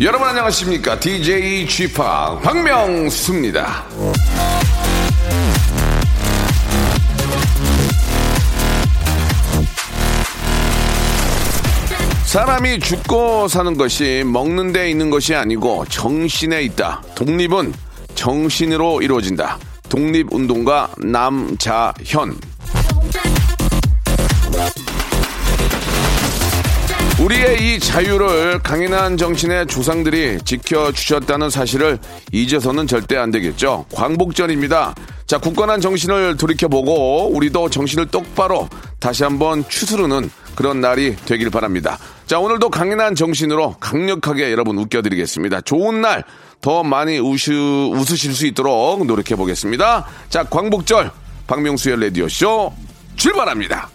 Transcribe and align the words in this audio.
여러분 0.00 0.26
안녕하십니까 0.26 0.98
DJ 0.98 1.66
g 1.66 1.86
p 1.86 1.94
박명수입니다 1.94 3.84
사람이 12.24 12.80
죽고 12.80 13.48
사는 13.48 13.76
것이 13.76 14.24
먹는 14.24 14.72
데 14.72 14.88
있는 14.88 15.10
것이 15.10 15.34
아니고 15.34 15.84
정신에 15.90 16.62
있다. 16.62 17.02
독립은 17.14 17.74
정신으로 18.14 19.02
이루어진다. 19.02 19.58
독립운동가 19.90 20.94
남자현. 20.96 22.34
우리의 27.22 27.74
이 27.76 27.78
자유를 27.78 28.60
강인한 28.60 29.16
정신의 29.16 29.66
조상들이 29.66 30.38
지켜주셨다는 30.44 31.50
사실을 31.50 31.98
잊어서는 32.32 32.86
절대 32.86 33.16
안 33.16 33.30
되겠죠. 33.30 33.86
광복절입니다. 33.94 34.94
자, 35.26 35.38
굳건한 35.38 35.80
정신을 35.80 36.36
돌이켜보고 36.36 37.30
우리도 37.34 37.70
정신을 37.70 38.06
똑바로 38.06 38.68
다시 38.98 39.22
한번 39.22 39.66
추스르는 39.68 40.30
그런 40.54 40.80
날이 40.80 41.16
되길 41.16 41.50
바랍니다. 41.50 41.98
자, 42.26 42.38
오늘도 42.38 42.70
강인한 42.70 43.14
정신으로 43.14 43.76
강력하게 43.80 44.50
여러분 44.50 44.76
웃겨드리겠습니다. 44.78 45.62
좋은 45.62 46.00
날 46.00 46.24
더 46.62 46.84
많이 46.84 47.18
우슈, 47.18 47.90
웃으실 47.92 48.34
수 48.34 48.46
있도록 48.46 49.04
노력해보겠습니다. 49.04 50.06
자, 50.30 50.44
광복절 50.44 51.10
박명수의 51.48 52.00
라디오쇼 52.00 52.72
출발합니다. 53.16 53.90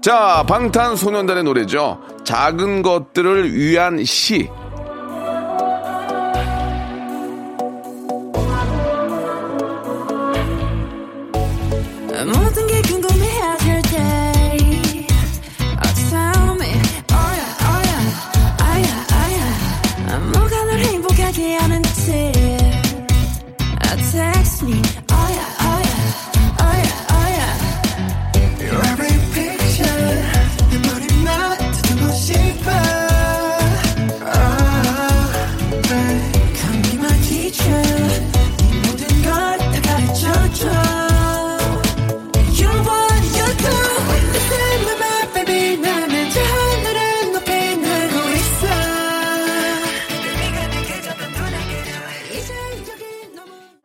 자, 0.00 0.44
방탄소년단의 0.48 1.44
노래죠. 1.44 2.00
작은 2.24 2.80
것들을 2.80 3.54
위한 3.54 4.02
시. 4.02 4.48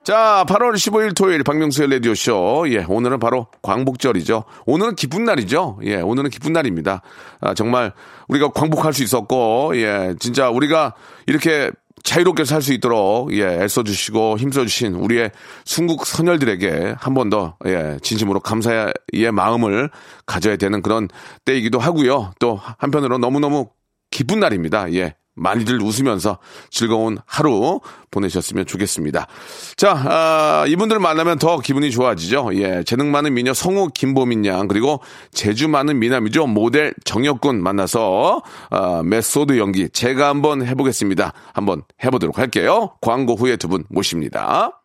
자, 0.06 0.46
8월 0.48 0.76
15일 0.76 1.16
토요일 1.16 1.42
박명수의 1.44 1.90
라디오쇼. 1.90 2.66
예, 2.70 2.86
오늘은 2.88 3.18
바로 3.20 3.48
광복절이죠. 3.64 4.44
오늘은 4.68 4.96
기쁜 4.96 5.26
날이죠. 5.26 5.80
예, 5.84 5.96
오늘은 5.96 6.30
기쁜 6.30 6.54
날입니다. 6.54 7.02
아, 7.42 7.56
정말 7.56 7.92
우리가 8.28 8.50
광복할 8.50 8.94
수 8.94 9.02
있었고, 9.02 9.72
예, 9.78 10.14
진짜 10.20 10.52
우리가 10.52 10.94
이렇게 11.26 11.72
자유롭게 12.04 12.46
살 12.46 12.62
수 12.62 12.72
있도록 12.74 13.34
예, 13.34 13.64
애써주시고 13.64 14.38
힘써주신 14.38 14.94
우리의 14.94 15.32
순국 15.66 16.06
선열들에게 16.06 16.94
한 17.00 17.16
번 17.16 17.32
더 17.32 17.58
예, 17.66 17.98
진심으로 18.04 18.42
감사의 18.42 18.94
마음을 19.34 19.90
가져야 20.28 20.56
되는 20.58 20.84
그런 20.84 21.08
때이기도 21.46 21.80
하고요. 21.80 22.34
또 22.40 22.62
한편으로 22.78 23.18
너무너무 23.18 23.70
기쁜 24.12 24.40
날입니다. 24.40 24.94
예. 24.94 25.16
많이들 25.35 25.81
웃으면서 25.81 26.40
즐거운 26.69 27.18
하루 27.25 27.81
보내셨으면 28.12 28.66
좋겠습니다. 28.66 29.28
자, 29.75 29.91
아, 29.91 30.66
이분들 30.68 31.00
만나면 31.00 31.38
더 31.40 31.59
기분이 31.59 31.91
좋아지죠. 31.91 32.51
예, 32.53 32.84
재능 32.85 33.12
많은 33.12 33.34
미녀 33.34 33.53
성우 33.53 33.90
김보민 33.94 34.46
양 34.46 34.68
그리고 34.68 35.01
재주 35.31 35.68
많은 35.68 36.00
미남이죠 36.00 36.47
모델 36.47 36.94
정혁군 37.03 37.62
만나서 37.62 38.41
아, 38.69 39.01
메소드 39.03 39.57
연기 39.57 39.90
제가 39.90 40.29
한번 40.29 40.66
해보겠습니다. 40.66 41.34
한번 41.53 41.84
해보도록 42.03 42.38
할게요. 42.40 42.94
광고 43.02 43.35
후에 43.35 43.57
두 43.57 43.67
분 43.67 43.84
모십니다. 43.90 44.84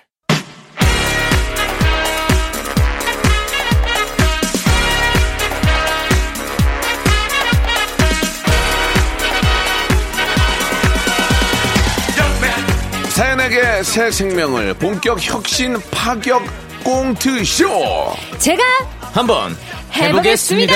사연에게 13.21 13.83
새 13.83 14.09
생명을 14.09 14.73
본격 14.73 15.19
혁신 15.21 15.77
파격 15.91 16.41
꽁트쇼. 16.83 17.67
제가 18.39 18.63
한번 19.13 19.55
해보겠습니다. 19.93 20.73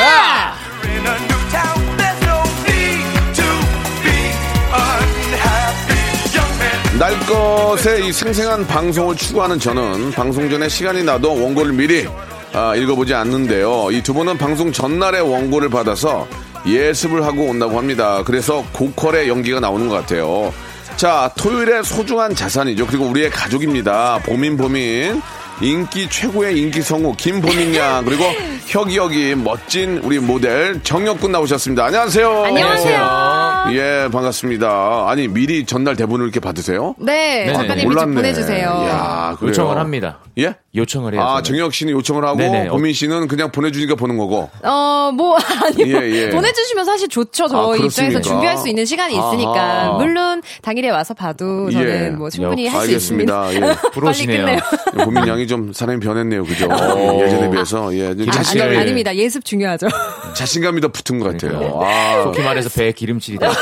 날 6.99 7.19
것의 7.25 8.07
이 8.07 8.11
생생한 8.13 8.65
방송을 8.67 9.15
추구하는 9.17 9.59
저는 9.59 10.11
방송 10.11 10.49
전에 10.49 10.69
시간이 10.69 11.03
나도 11.03 11.41
원고를 11.41 11.73
미리 11.73 12.07
아, 12.53 12.73
읽어보지 12.75 13.13
않는데요. 13.13 13.89
이 13.91 14.01
두 14.01 14.13
분은 14.13 14.37
방송 14.37 14.71
전날에 14.71 15.19
원고를 15.19 15.69
받아서 15.69 16.25
예습을 16.65 17.25
하고 17.25 17.45
온다고 17.47 17.77
합니다. 17.77 18.23
그래서 18.23 18.63
고퀄의 18.71 19.27
연기가 19.27 19.59
나오는 19.59 19.89
것 19.89 19.95
같아요. 19.95 20.53
자, 20.97 21.29
토요일의 21.37 21.83
소중한 21.83 22.33
자산이죠. 22.33 22.87
그리고 22.87 23.05
우리의 23.05 23.29
가족입니다. 23.29 24.19
보민 24.25 24.55
보민. 24.55 25.21
인기 25.61 26.09
최고의 26.09 26.59
인기 26.59 26.81
성우 26.81 27.15
김보민 27.17 27.75
양 27.75 28.03
그리고 28.05 28.25
혁이 28.67 28.97
혁이 28.97 29.35
멋진 29.35 29.99
우리 29.99 30.19
모델 30.19 30.81
정혁군 30.83 31.31
나오셨습니다. 31.31 31.85
안녕하세요. 31.85 32.43
안녕하세요. 32.43 33.54
예, 33.73 34.07
반갑습니다. 34.11 35.05
아니, 35.09 35.27
미리 35.27 35.65
전날 35.65 35.95
대본을 35.95 36.25
이렇게 36.25 36.39
받으세요? 36.39 36.95
네, 36.99 37.45
작가님이 37.53 37.81
좀 37.81 37.89
몰랐네. 37.91 38.15
보내주세요. 38.15 39.35
그래요? 39.39 39.49
요청을 39.49 39.77
합니다. 39.77 40.19
예? 40.37 40.55
요청을 40.75 41.13
해요. 41.13 41.21
아, 41.21 41.41
저는. 41.41 41.43
정혁 41.59 41.73
씨는 41.73 41.93
요청을 41.93 42.25
하고 42.25 42.37
네네. 42.37 42.67
보민 42.67 42.93
씨는 42.93 43.27
그냥 43.29 43.51
보내주니까 43.51 43.95
보는 43.95 44.17
거고. 44.17 44.49
어, 44.63 45.11
뭐, 45.13 45.37
아니, 45.63 45.85
뭐, 45.91 46.01
예, 46.03 46.11
예. 46.11 46.29
보내주시면 46.29 46.83
사실 46.85 47.07
좋죠. 47.07 47.47
저희 47.47 47.81
아? 47.81 47.85
입장에서 47.85 48.19
준비할 48.21 48.57
수 48.57 48.67
있는 48.67 48.85
시간이 48.85 49.13
있으니까. 49.13 49.53
아하. 49.53 49.91
물론, 49.97 50.41
당일에 50.61 50.89
와서 50.89 51.13
봐도 51.13 51.69
저는 51.71 52.05
예. 52.05 52.09
뭐 52.09 52.29
충분히 52.29 52.67
역- 52.67 52.73
할수 52.73 52.91
있습니다. 52.91 53.41
알겠습니다. 53.43 53.71
예. 53.71 53.75
부러우시네요. 53.93 54.45
빨리 54.45 54.59
끝내요. 54.91 55.05
보민 55.05 55.27
양이 55.27 55.47
좀 55.47 55.71
사람이 55.73 55.99
변했네요. 56.01 56.43
그죠? 56.43 56.67
예, 56.97 57.21
예전에 57.23 57.49
비해서. 57.49 57.95
예, 57.95 58.13
좀 58.15 58.27
아, 58.27 58.31
자신감이, 58.31 58.69
아니, 58.69 58.75
예. 58.77 58.81
아닙니다. 58.81 59.15
예습 59.15 59.45
중요하죠. 59.45 59.87
자신감이 60.33 60.81
더 60.81 60.89
붙은 60.89 61.19
것 61.19 61.31
같아요. 61.31 61.57
그러니까요. 61.57 61.81
아, 61.83 62.23
속히 62.23 62.41
말해서 62.41 62.69
배에 62.69 62.91
기름칠이 62.91 63.37
됐다. 63.37 63.53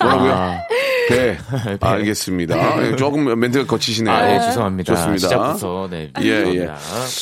뭐라고요? 0.00 0.62
아, 1.50 1.78
배. 1.78 1.78
알겠습니다. 1.80 2.86
예, 2.86 2.96
조금 2.96 3.38
멘트가 3.38 3.66
거치시네요. 3.66 4.14
아, 4.14 4.34
예, 4.34 4.40
죄송합니다. 4.40 4.94
좋습니다. 4.94 5.18
시작부터 5.28 5.88
네. 5.90 6.10
예, 6.22 6.28
예. 6.28 6.70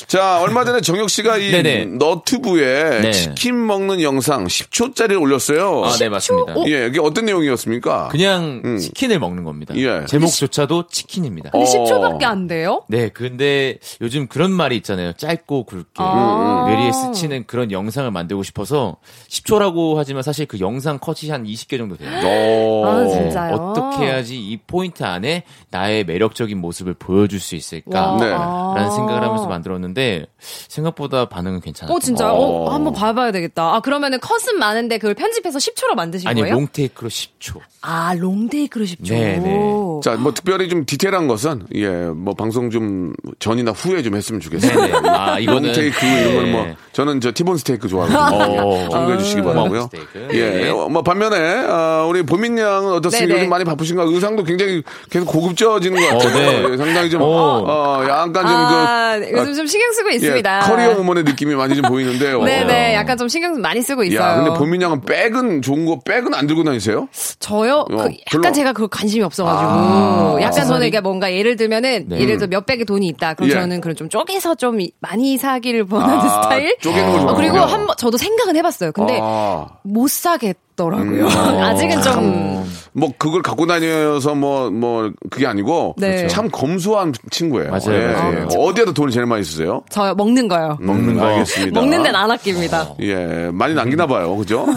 자, 0.06 0.40
얼마 0.40 0.64
전에 0.64 0.80
정혁 0.80 1.10
씨가 1.10 1.38
이 1.38 1.50
네네. 1.50 1.84
너튜브에 1.98 3.00
네. 3.00 3.12
치킨 3.12 3.66
먹는 3.66 4.02
영상 4.02 4.44
10초짜리를 4.46 5.20
올렸어요. 5.20 5.84
아, 5.84 5.96
네, 5.98 6.08
맞습니다. 6.08 6.54
예, 6.66 6.86
이게 6.86 7.00
어떤 7.00 7.24
내용이었습니까? 7.26 8.08
그냥 8.08 8.62
음. 8.64 8.78
치킨을 8.78 9.18
먹는 9.18 9.44
겁니다. 9.44 9.74
예. 9.76 10.04
제목조차도 10.06 10.86
치킨입니다. 10.88 11.50
근데 11.50 11.66
어. 11.66 11.84
10초밖에 11.84 12.24
안 12.24 12.46
돼요? 12.46 12.82
네, 12.88 13.08
근데 13.08 13.78
요즘 14.00 14.26
그런 14.26 14.50
말이 14.52 14.76
있잖아요. 14.76 15.12
짧고 15.14 15.64
굵게 15.64 15.84
아. 15.96 16.66
뇌리에 16.68 16.92
스치는 16.92 17.44
그런 17.46 17.72
영상을 17.72 18.10
만들고 18.10 18.42
싶어서 18.42 18.96
10초라고 19.28 19.96
하지만 19.96 20.22
사실 20.22 20.46
그 20.46 20.60
영상 20.60 20.98
컷이 20.98 21.30
한 21.30 21.44
20개 21.44 21.78
정도 21.78 21.96
돼요. 21.96 22.10
어. 22.24 22.86
아, 22.86 23.08
진짜요? 23.08 23.54
어 23.54 23.72
떻게 23.80 24.04
해야지 24.06 24.36
이 24.38 24.56
포인트 24.66 25.02
안에 25.02 25.44
나의 25.70 26.04
매력적인 26.04 26.58
모습을 26.58 26.94
보여줄 26.94 27.40
수 27.40 27.54
있을까? 27.56 28.12
와. 28.12 28.18
네. 28.18 28.30
라는 28.30 28.90
생각을 28.90 29.22
하면서 29.22 29.46
만들었는데 29.46 30.26
생각보다 30.68 31.26
반응은 31.26 31.60
괜찮았어요. 31.60 31.96
어, 31.96 32.00
진짜요? 32.00 32.30
어, 32.32 32.64
어. 32.66 32.74
한번 32.74 32.92
봐봐야 32.92 33.32
되겠다. 33.32 33.74
아, 33.74 33.80
그러면은 33.80 34.18
컷은 34.20 34.58
많은데 34.58 34.98
그걸 34.98 35.14
편집해서 35.14 35.58
10초로 35.58 35.94
만드신 35.94 36.28
아니 36.28 36.40
거예요? 36.40 36.54
롱테이크로 36.54 37.08
10초. 37.08 37.60
아, 37.82 38.14
롱테이크로 38.14 38.84
10초. 38.84 39.08
네, 39.08 39.38
네. 39.38 40.00
자, 40.02 40.16
뭐 40.16 40.32
특별히 40.34 40.68
좀 40.68 40.84
디테일한 40.84 41.28
것은 41.28 41.66
예, 41.74 41.88
뭐 41.88 42.34
방송 42.34 42.70
좀 42.70 43.12
전이나 43.38 43.70
후에 43.72 44.02
좀 44.02 44.14
했으면 44.14 44.40
좋겠어요. 44.40 44.80
네네. 44.80 45.08
아 45.08 45.38
이거는 45.38 45.62
롱테이크 45.72 46.06
이런 46.06 46.34
건 46.52 46.58
뭐 46.58 46.64
네. 46.66 46.76
저는 46.92 47.20
저 47.20 47.32
티본 47.32 47.56
스테이크 47.58 47.88
좋아하거든요. 47.88 48.62
어. 48.62 48.88
참고해 48.90 49.18
주시기 49.18 49.42
바라고요. 49.42 49.82
스테이크. 49.82 50.28
예, 50.32 50.50
네. 50.50 50.68
어, 50.70 50.88
뭐 50.88 51.02
반면에 51.02 51.36
아, 51.68 52.06
우리 52.08 52.22
보민 52.22 52.58
양은 52.58 52.92
어떻습니까? 52.92 53.34
네 53.34 53.40
네. 53.42 53.46
많이 53.60 53.64
바쁘신가? 53.64 54.04
의상도 54.04 54.42
굉장히 54.44 54.82
계속 55.10 55.26
고급져지는 55.26 56.00
것 56.00 56.08
같아요. 56.18 56.30
어, 56.30 56.40
네. 56.68 56.72
예, 56.72 56.76
상당히 56.76 57.10
좀 57.10 57.22
어. 57.22 57.26
어, 57.26 58.02
약간 58.08 58.32
좀 58.32 58.46
아, 58.46 59.18
그 59.18 59.30
요즘 59.32 59.54
좀 59.54 59.66
신경 59.66 59.92
쓰고 59.92 60.10
예, 60.12 60.14
있습니다. 60.16 60.60
커리어 60.60 60.98
우먼의 60.98 61.24
느낌이 61.24 61.54
많이 61.54 61.74
좀 61.76 61.82
보이는데요. 61.84 62.42
네네, 62.42 62.94
약간 62.94 63.16
좀 63.16 63.28
신경 63.28 63.60
많이 63.60 63.82
쓰고 63.82 64.04
있어요. 64.04 64.20
야, 64.20 64.36
근데 64.36 64.58
보민 64.58 64.80
양은 64.82 65.02
백은 65.02 65.62
좋은 65.62 65.84
거 65.86 66.00
백은 66.04 66.34
안 66.34 66.46
들고 66.46 66.64
다니세요? 66.64 67.08
저요? 67.38 67.84
그 67.88 67.94
어, 67.96 67.98
약간 68.04 68.12
별로- 68.30 68.52
제가 68.52 68.72
그 68.72 68.88
관심이 68.88 69.22
없어가지고. 69.24 69.70
아, 69.70 70.38
약간 70.40 70.66
저는 70.66 70.86
이게 70.86 71.00
뭔가 71.00 71.32
예를 71.32 71.56
들면은, 71.56 72.06
네. 72.08 72.20
예를 72.20 72.38
들어 72.38 72.48
몇백의 72.48 72.84
돈이 72.86 73.06
있다. 73.08 73.34
그럼 73.34 73.50
예. 73.50 73.54
저는 73.54 73.80
그럼 73.80 73.96
좀 73.96 74.08
쪼개서 74.08 74.54
좀 74.56 74.80
이- 74.80 74.92
많이 75.00 75.36
사기를 75.36 75.86
원하는 75.90 76.18
아, 76.18 76.42
스타일? 76.42 76.76
쪼개는 76.80 77.12
거 77.26 77.32
어, 77.32 77.34
그리고. 77.34 77.58
한 77.58 77.86
번, 77.86 77.96
저도 77.96 78.16
생각은 78.16 78.56
해봤어요. 78.56 78.92
근데 78.92 79.18
아. 79.22 79.66
못 79.82 80.08
사겠더라고요. 80.10 81.26
음. 81.26 81.28
아직은 81.62 82.02
좀. 82.02 82.70
뭐 82.92 83.10
그걸 83.18 83.42
갖고 83.42 83.66
다녀서 83.66 84.34
뭐뭐 84.34 85.12
그게 85.30 85.46
아니고 85.46 85.94
네. 85.98 86.26
참 86.26 86.48
검소한 86.50 87.12
친구예요. 87.30 87.70
맞아요, 87.70 87.94
예, 88.02 88.06
맞아요. 88.12 88.46
예. 88.50 88.56
어디에다 88.56 88.92
돈을 88.92 89.10
제일 89.12 89.26
많이 89.26 89.44
쓰세요? 89.44 89.82
저 89.90 90.14
먹는 90.14 90.48
거요. 90.48 90.76
먹는 90.80 91.16
거 91.16 91.24
알겠습니다. 91.26 91.80
먹는 91.80 92.02
데는 92.02 92.16
안 92.18 92.30
아낍니다. 92.30 92.88
예, 93.00 93.50
많이 93.52 93.74
남기나 93.74 94.06
봐요. 94.06 94.36
그죠? 94.36 94.66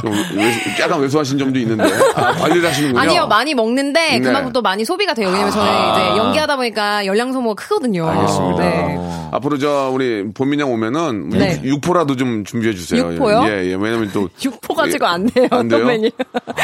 좀 0.00 0.12
외- 0.36 0.54
약간 0.80 1.00
왜소하신 1.00 1.38
점도 1.38 1.58
있는데. 1.58 1.84
아, 2.14 2.32
관리를 2.32 2.68
하시는군요. 2.68 3.00
아니요, 3.00 3.26
많이 3.26 3.54
먹는데 3.54 4.18
네. 4.18 4.20
그만큼 4.20 4.52
또 4.52 4.62
많이 4.62 4.84
소비가 4.84 5.14
돼요. 5.14 5.28
왜냐면 5.28 5.50
저는 5.50 5.72
이제 5.92 6.16
연기하다 6.18 6.56
보니까 6.56 7.06
열량 7.06 7.32
소모가 7.32 7.54
크거든요. 7.62 8.06
알겠습니다. 8.08 8.58
네. 8.62 9.28
앞으로 9.32 9.58
저 9.58 9.90
우리 9.92 10.24
본민양 10.32 10.70
오면은 10.72 11.28
네. 11.30 11.60
육, 11.64 11.80
포라도좀 11.80 12.44
준비해 12.44 12.74
주세요. 12.74 13.12
육포요? 13.12 13.42
예, 13.44 13.66
예. 13.70 13.74
왜냐면 13.74 14.10
또 14.12 14.28
육포 14.42 14.74
가지고 14.74 15.06
안 15.06 15.26
돼요. 15.26 15.48
안 15.50 15.68
돼요? 15.68 15.86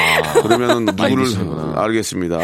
아, 0.04 0.42
그러면 0.42 0.84
누구를 0.84 1.10
알겠습니다. 1.24 1.82
알겠습니다. 1.82 2.38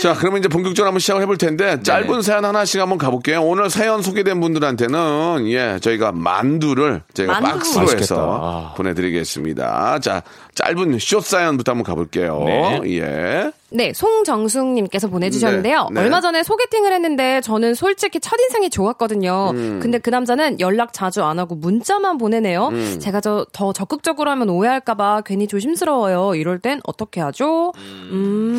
자, 0.00 0.14
그러면 0.14 0.38
이제 0.40 0.48
본격적으로 0.48 0.88
한번 0.88 1.00
시작을 1.00 1.22
해볼 1.22 1.38
텐데 1.38 1.80
짧은 1.82 2.22
사연 2.22 2.44
하나씩 2.44 2.80
한번 2.80 2.98
가볼게요. 2.98 3.42
오늘 3.42 3.68
사연 3.70 4.02
소개된 4.02 4.40
분들한테는 4.40 5.48
예 5.48 5.78
저희가 5.80 6.12
만두를 6.12 7.02
저희가 7.14 7.40
만두. 7.40 7.58
박스로 7.58 7.80
맛있겠다. 7.82 8.02
해서 8.02 8.40
아. 8.42 8.74
보내드리겠습니다. 8.76 9.98
자, 10.00 10.22
짧은 10.54 10.98
숏 10.98 11.24
사연부터 11.24 11.72
한번 11.72 11.84
가볼게요. 11.84 12.42
네. 12.46 12.80
예. 12.86 13.52
네, 13.70 13.92
송정숙님께서 13.92 15.08
보내주셨는데요. 15.08 15.88
네, 15.90 15.94
네. 15.94 16.00
얼마 16.00 16.22
전에 16.22 16.42
소개팅을 16.42 16.90
했는데 16.92 17.42
저는 17.42 17.74
솔직히 17.74 18.18
첫인상이 18.18 18.70
좋았거든요. 18.70 19.50
음. 19.52 19.80
근데 19.82 19.98
그 19.98 20.08
남자는 20.08 20.58
연락 20.60 20.94
자주 20.94 21.22
안 21.22 21.38
하고 21.38 21.54
문자만 21.54 22.16
보내네요. 22.16 22.68
음. 22.68 22.98
제가 22.98 23.20
저, 23.20 23.46
더 23.52 23.74
적극적으로 23.74 24.30
하면 24.30 24.48
오해할까봐 24.48 25.20
괜히 25.26 25.46
조심스러워요. 25.46 26.34
이럴 26.34 26.58
땐 26.60 26.80
어떻게 26.86 27.20
하죠? 27.20 27.72
음. 27.76 28.57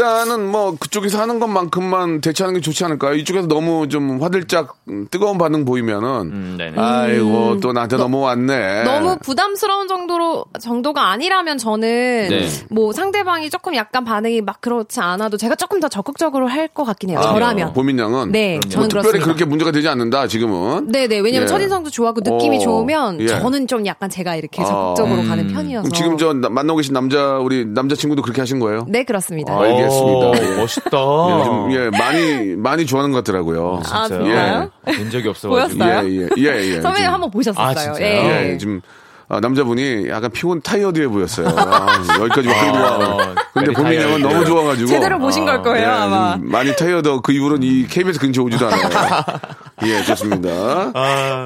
일단은 0.00 0.46
뭐 0.50 0.76
그쪽에서 0.78 1.18
하는 1.18 1.38
것만큼만 1.40 2.20
대처하는 2.20 2.58
게 2.58 2.60
좋지 2.60 2.84
않을까요? 2.84 3.14
이쪽에서 3.14 3.48
너무 3.48 3.88
좀 3.88 4.20
화들짝 4.22 4.76
음, 4.90 5.06
뜨거운 5.10 5.38
반응 5.38 5.64
보이면은 5.64 6.58
음. 6.60 6.74
아이고 6.76 7.60
또 7.60 7.72
나한테 7.72 7.96
넘어왔네. 7.96 8.84
너무 8.84 9.16
부담스러운 9.22 9.88
정도로 9.88 10.44
정도가 10.60 11.08
아니라면 11.10 11.56
저는 11.56 12.26
네. 12.28 12.46
뭐 12.68 12.92
상대방이 12.92 13.48
조금 13.48 13.74
약간 13.74 14.04
반응이 14.04 14.42
막 14.42 14.60
그렇지 14.60 15.00
않아도 15.00 15.38
제가 15.38 15.54
조금 15.54 15.80
더 15.80 15.88
적극적으로 15.88 16.46
할 16.48 16.66
것 16.76 16.84
같긴 16.84 17.10
해요. 17.10 17.20
아, 17.20 17.22
저라면. 17.32 17.72
보민 17.72 17.96
양은 17.98 18.32
네, 18.32 18.54
뭐 18.60 18.68
저는 18.68 18.88
특별히 18.88 19.02
그렇습니다. 19.20 19.24
그렇게 19.24 19.44
문제가 19.46 19.70
되지 19.70 19.88
않는다 19.88 20.26
지금은. 20.26 20.88
네 20.88 21.06
네. 21.06 21.20
왜냐면 21.20 21.44
예. 21.44 21.46
첫인상도 21.46 21.88
좋아하고 21.90 22.20
느낌이 22.22 22.56
어, 22.56 22.60
좋으면 22.60 23.20
예. 23.20 23.28
저는 23.28 23.66
좀 23.68 23.86
약간 23.86 24.10
제가 24.10 24.34
이렇게 24.34 24.62
적극적으로 24.64 25.20
음. 25.22 25.28
가는 25.28 25.46
편이어서. 25.46 25.82
그럼 25.88 25.92
지금 25.94 26.18
저 26.18 26.32
나- 26.34 26.50
만나고 26.50 26.78
계신 26.78 26.92
남자 26.92 27.38
우리 27.38 27.64
남자 27.64 27.94
친구도 27.94 28.20
그렇게 28.20 28.42
하신 28.42 28.58
거예요? 28.58 28.84
네 28.88 29.04
그렇습니다. 29.04 29.54
아, 29.54 29.60
알 29.62 29.85
겠습니다. 29.88 30.26
오, 30.26 30.34
예. 30.36 30.56
멋있다. 30.56 30.98
예, 30.98 31.38
요즘 31.38 31.72
예 31.72 31.90
많이 31.90 32.56
많이 32.56 32.86
좋아하는 32.86 33.12
것 33.12 33.24
같더라고요. 33.24 33.80
아, 33.90 34.08
진짜요? 34.08 34.24
진짜요? 34.24 34.70
본 34.98 35.10
적이 35.10 35.28
없어가지고. 35.28 35.78
보였어요? 35.78 36.08
예, 36.08 36.28
예, 36.38 36.42
예, 36.42 36.74
예. 36.76 36.80
선배님 36.80 37.10
한번 37.10 37.30
보셨었어요. 37.30 37.66
아, 37.66 37.74
진짜요? 37.74 38.04
예. 38.04 38.52
예, 38.52 38.58
지금 38.58 38.80
아, 39.28 39.40
남자분이 39.40 40.08
약간 40.08 40.30
피곤 40.30 40.62
타이어드해 40.62 41.08
보였어요. 41.08 41.48
아, 41.48 42.04
여기까지 42.20 42.48
와 42.48 42.60
끌고 42.60 42.78
와. 42.78 42.96
어, 42.96 43.34
근데 43.54 43.72
양은 43.74 44.20
tired. 44.20 44.22
너무 44.22 44.44
좋아가지고. 44.44 44.88
제대로 44.88 45.18
보신 45.18 45.44
걸 45.44 45.62
거예요 45.62 45.84
예, 45.84 45.90
아마. 45.90 46.36
좀 46.36 46.48
많이 46.48 46.74
타이어드 46.76 47.20
그 47.22 47.32
이후로는 47.32 47.66
이 47.66 47.86
KBS 47.88 48.20
근처 48.20 48.42
오지도 48.42 48.66
않아요. 48.66 48.88
예, 49.84 50.02
좋습니다. 50.04 50.92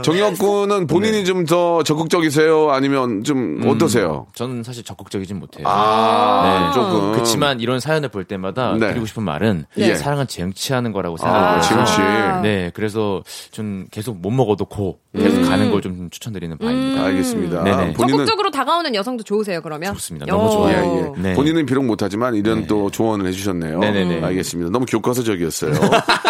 정혁 0.02 0.38
군은 0.38 0.86
본인이 0.86 1.24
좀더 1.24 1.82
적극적이세요? 1.82 2.70
아니면 2.70 3.24
좀 3.24 3.62
어떠세요? 3.66 4.26
저는 4.34 4.62
사실 4.62 4.84
적극적이진 4.84 5.38
못해요. 5.38 5.66
아, 5.66 6.68
네. 6.68 6.74
조금. 6.74 7.12
그렇지만 7.12 7.60
이런 7.60 7.80
사연을 7.80 8.08
볼 8.10 8.24
때마다 8.24 8.74
네. 8.78 8.88
드리고 8.88 9.06
싶은 9.06 9.22
말은 9.22 9.64
네. 9.76 9.94
사랑은 9.96 10.28
쟁취하는 10.28 10.92
거라고 10.92 11.16
아, 11.22 11.22
생각을 11.22 11.52
해요. 11.54 11.62
쟁취. 11.62 12.00
네, 12.42 12.70
그래서 12.74 13.22
좀 13.50 13.86
계속 13.90 14.20
못 14.20 14.30
먹어도 14.30 14.64
고 14.66 14.98
계속 15.12 15.42
가는 15.42 15.70
걸 15.72 15.80
좀 15.80 16.08
추천드리는 16.10 16.58
바입니다. 16.58 17.04
알겠습니다. 17.04 17.64
네네. 17.64 17.92
본인은 17.94 18.18
적극적으로 18.18 18.50
다가오는 18.50 18.94
여성도 18.94 19.24
좋으세요 19.24 19.60
그러면? 19.62 19.94
좋습니다. 19.94 20.26
너무 20.26 20.44
어. 20.44 20.50
좋아요. 20.50 21.12
예, 21.16 21.18
예. 21.18 21.22
네. 21.30 21.34
본인은 21.34 21.64
비록 21.66 21.84
못하지만 21.84 22.34
이런 22.34 22.66
또 22.66 22.90
조언을 22.90 23.26
해주셨네요. 23.26 23.78
네네네. 23.78 24.22
알겠습니다. 24.22 24.70
너무 24.70 24.84
교과서적이었어요. 24.86 25.72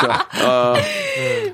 자, 0.00 0.26
아, 0.44 0.74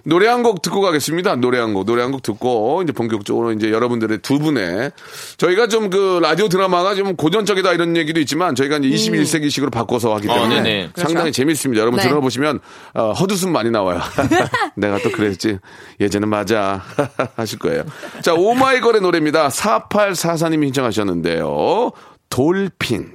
노래 0.04 0.26
한 0.28 0.42
곡 0.42 0.60
듣고 0.62 0.80
가겠습니다. 0.82 1.36
노래 1.36 1.58
한 1.58 1.72
곡, 1.72 1.86
노래 1.86 2.02
한 2.02 2.10
곡 2.12 2.22
듣고 2.22 2.82
이제 2.82 2.92
본격적으로 2.92 3.52
이제 3.52 3.70
여러분들의 3.70 4.18
두 4.18 4.38
분의 4.38 4.92
저희가 5.38 5.68
좀 5.68 5.90
그 5.90 6.18
라디오 6.22 6.48
드라마가 6.48 6.94
좀 6.94 7.14
고전적이다 7.16 7.72
이런 7.72 7.96
얘기도 7.96 8.18
있지만 8.20 8.54
저희가 8.54 8.78
이제 8.78 8.88
21세기식으로 8.88 9.70
바꿔서 9.70 10.14
하기 10.16 10.28
어, 10.28 10.34
때문에 10.34 10.62
네네. 10.62 10.90
상당히 10.96 11.30
재밌습니다. 11.32 11.80
여러분 11.80 12.00
네. 12.00 12.08
들어보시면 12.08 12.60
어, 12.94 13.12
헛웃음 13.12 13.52
많이 13.52 13.70
나와요. 13.70 14.00
내가 14.76 14.98
또 14.98 15.10
그랬지. 15.10 15.58
예전에 16.00 16.26
맞아. 16.26 16.82
하실 17.36 17.58
거예요. 17.58 17.84
자, 18.22 18.34
오마이걸의 18.34 19.00
노래입니다. 19.02 19.48
4844님이 19.48 20.64
신청하셨는데요. 20.66 21.92
돌핀. 22.30 23.12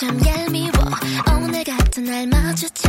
참 0.00 0.18
얄미워. 0.26 0.72
오늘 1.36 1.62
같은 1.64 2.04
날 2.04 2.26
마주쳐. 2.26 2.88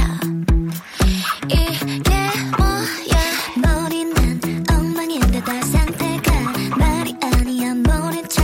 이게 1.48 2.12
뭐야? 2.58 3.16
머리는 3.62 4.64
엉망인데 4.72 5.44
다 5.44 5.62
상태가 5.62 6.32
말이 6.78 7.16
아니야. 7.22 7.74
모른 7.76 8.28
척 8.28 8.44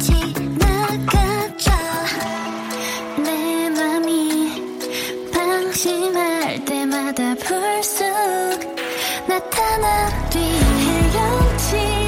지나가죠. 0.00 1.70
내 3.24 3.68
맘이 3.70 4.62
방심할 5.32 6.64
때마다 6.64 7.34
불쑥 7.34 8.04
나타나 9.26 10.28
뒤 10.30 10.38
헤엄치 10.38 12.07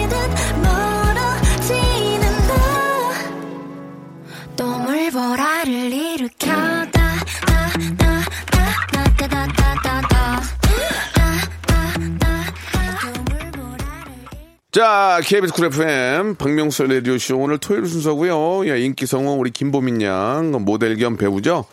자, 14.80 15.20
KBS 15.22 15.52
쿨 15.52 15.66
FM 15.66 16.36
박명수 16.36 16.84
라디오쇼 16.84 17.36
오늘 17.36 17.58
토요일 17.58 17.84
순서고요. 17.84 18.66
예, 18.66 18.80
인기 18.80 19.04
성우 19.04 19.36
우리 19.36 19.50
김보민 19.50 20.00
양 20.00 20.52
모델 20.52 20.96
겸 20.96 21.18
배우죠. 21.18 21.66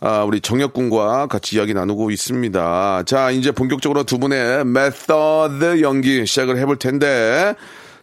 아, 0.00 0.24
우리 0.24 0.40
정혁군과 0.40 1.28
같이 1.28 1.54
이야기 1.54 1.72
나누고 1.72 2.10
있습니다. 2.10 3.04
자, 3.06 3.30
이제 3.30 3.52
본격적으로 3.52 4.02
두 4.02 4.18
분의 4.18 4.64
메서드 4.64 5.82
연기 5.82 6.26
시작을 6.26 6.58
해볼 6.58 6.80
텐데. 6.80 7.54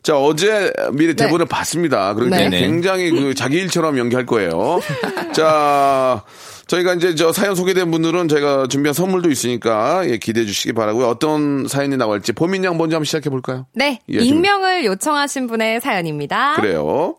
자, 0.03 0.17
어제 0.17 0.71
미리 0.93 1.15
대본을 1.15 1.47
봤습니다. 1.47 2.15
때문에 2.15 2.47
네. 2.47 2.61
굉장히 2.61 3.11
그 3.11 3.35
자기 3.35 3.57
일처럼 3.57 3.97
연기할 3.97 4.25
거예요. 4.25 4.79
자, 5.35 6.23
저희가 6.67 6.95
이제 6.95 7.13
저 7.15 7.31
사연 7.31 7.53
소개된 7.55 7.91
분들은 7.91 8.27
저희가 8.27 8.67
준비한 8.67 8.93
선물도 8.93 9.29
있으니까 9.29 10.07
예, 10.09 10.17
기대해 10.17 10.45
주시기 10.45 10.73
바라고요. 10.73 11.07
어떤 11.07 11.67
사연이 11.67 11.95
나올지 11.95 12.31
보민 12.33 12.63
양 12.63 12.77
먼저 12.77 12.95
한번 12.95 13.05
시작해 13.05 13.29
볼까요? 13.29 13.67
네, 13.73 13.99
예, 14.09 14.17
좀- 14.19 14.27
익명을 14.27 14.85
요청하신 14.85 15.47
분의 15.47 15.81
사연입니다. 15.81 16.55
그래요. 16.55 17.15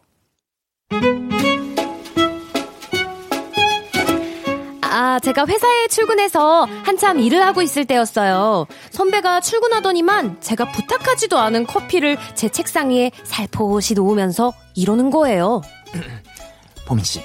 아, 4.83 5.19
제가 5.21 5.45
회사에 5.47 5.89
출근해서 5.89 6.65
한참 6.85 7.19
일을 7.21 7.43
하고 7.45 7.61
있을 7.61 7.85
때였어요. 7.85 8.67
선배가 8.91 9.41
출근하더니만 9.41 10.41
제가 10.41 10.73
부탁하지도 10.73 11.39
않은 11.39 11.67
커피를 11.67 12.17
제 12.35 12.49
책상 12.49 12.91
위에 12.91 13.11
살포시 13.25 13.95
놓으면서 13.95 14.55
이러는 14.75 15.11
거예요. 15.11 15.61
보민 16.87 17.05
씨. 17.05 17.21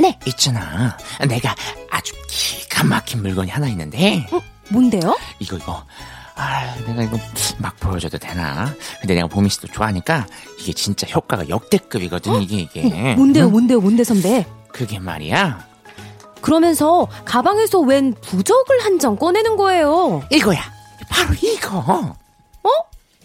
네. 0.00 0.18
있잖아. 0.26 0.96
내가 1.28 1.54
아주 1.90 2.14
기가 2.28 2.84
막힌 2.84 3.22
물건이 3.22 3.50
하나 3.50 3.68
있는데. 3.68 4.26
어, 4.32 4.40
뭔데요? 4.70 5.16
이거 5.38 5.56
이거. 5.56 5.84
아, 6.36 6.74
내가 6.86 7.02
이거 7.04 7.16
막 7.58 7.76
보여줘도 7.78 8.18
되나? 8.18 8.74
근데 9.00 9.14
내가 9.14 9.28
보민 9.28 9.48
씨도 9.48 9.68
좋아하니까 9.68 10.26
이게 10.58 10.72
진짜 10.72 11.06
효과가 11.06 11.48
역대급이거든. 11.48 12.42
이게 12.42 12.56
이게. 12.56 13.14
뭔데요, 13.14 13.48
뭔데요, 13.50 13.80
뭔데 13.80 14.02
선배? 14.02 14.44
그게 14.72 14.98
말이야. 14.98 15.64
그러면서 16.42 17.06
가방에서 17.24 17.80
웬 17.80 18.12
부적을 18.20 18.84
한 18.84 18.98
장 18.98 19.16
꺼내는 19.16 19.56
거예요. 19.56 20.22
이거야. 20.30 20.60
바로 21.08 21.32
이거. 21.42 21.78
어? 21.78 22.68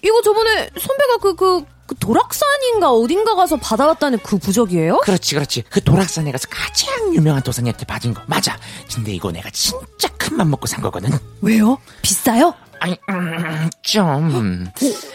이거 0.04 0.22
저번에 0.22 0.70
선배가 0.80 1.18
그, 1.22 1.36
그, 1.36 1.66
그 1.90 1.96
도락산인가 1.96 2.92
어딘가 2.92 3.34
가서 3.34 3.58
받아왔다는 3.58 4.20
그 4.22 4.38
부적이에요? 4.38 5.00
그렇지, 5.00 5.34
그렇지. 5.34 5.64
그 5.72 5.84
도락산에 5.84 6.32
가서 6.32 6.48
가장 6.48 7.16
유명한 7.16 7.42
도사님한테 7.42 7.84
받은 7.88 8.14
거. 8.14 8.22
맞아. 8.28 8.56
근데 8.94 9.12
이거 9.12 9.32
내가 9.32 9.50
진짜 9.50 10.08
큰 10.20 10.38
맘 10.38 10.52
먹고 10.52 10.68
산 10.68 10.84
거거든. 10.84 11.10
왜요? 11.42 11.80
비싸요? 12.04 12.54
아니, 12.80 12.96
음, 13.10 13.70
좀. 13.82 14.70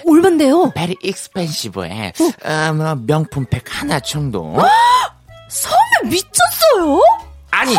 오, 0.05 0.13
얼만데요? 0.17 0.73
very 0.75 0.97
expensive해. 1.05 2.13
어, 2.45 2.73
뭐 2.75 2.95
명품백 2.97 3.65
하나 3.69 4.01
정도. 4.01 4.57
선배 5.49 6.17
미쳤어요? 6.17 7.01
아니, 7.53 7.77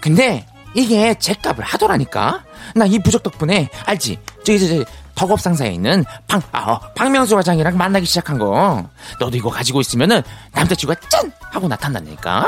근데 0.00 0.44
이게 0.74 1.14
제 1.20 1.32
값을 1.34 1.62
하더라니까. 1.62 2.42
나 2.74 2.86
이 2.86 2.98
부적 2.98 3.22
덕분에 3.22 3.70
알지? 3.84 4.18
저기 4.44 4.58
저기 4.58 4.84
덕업상사에 5.16 5.70
있는 5.72 6.04
방, 6.28 6.40
아, 6.52 6.72
어, 6.72 6.80
박명수 6.94 7.34
과장이랑 7.34 7.76
만나기 7.76 8.06
시작한 8.06 8.38
거. 8.38 8.88
너도 9.18 9.36
이거 9.36 9.50
가지고 9.50 9.80
있으면은 9.80 10.22
남자친구가 10.52 11.00
짠 11.08 11.32
하고 11.50 11.66
나타난다니까. 11.68 12.46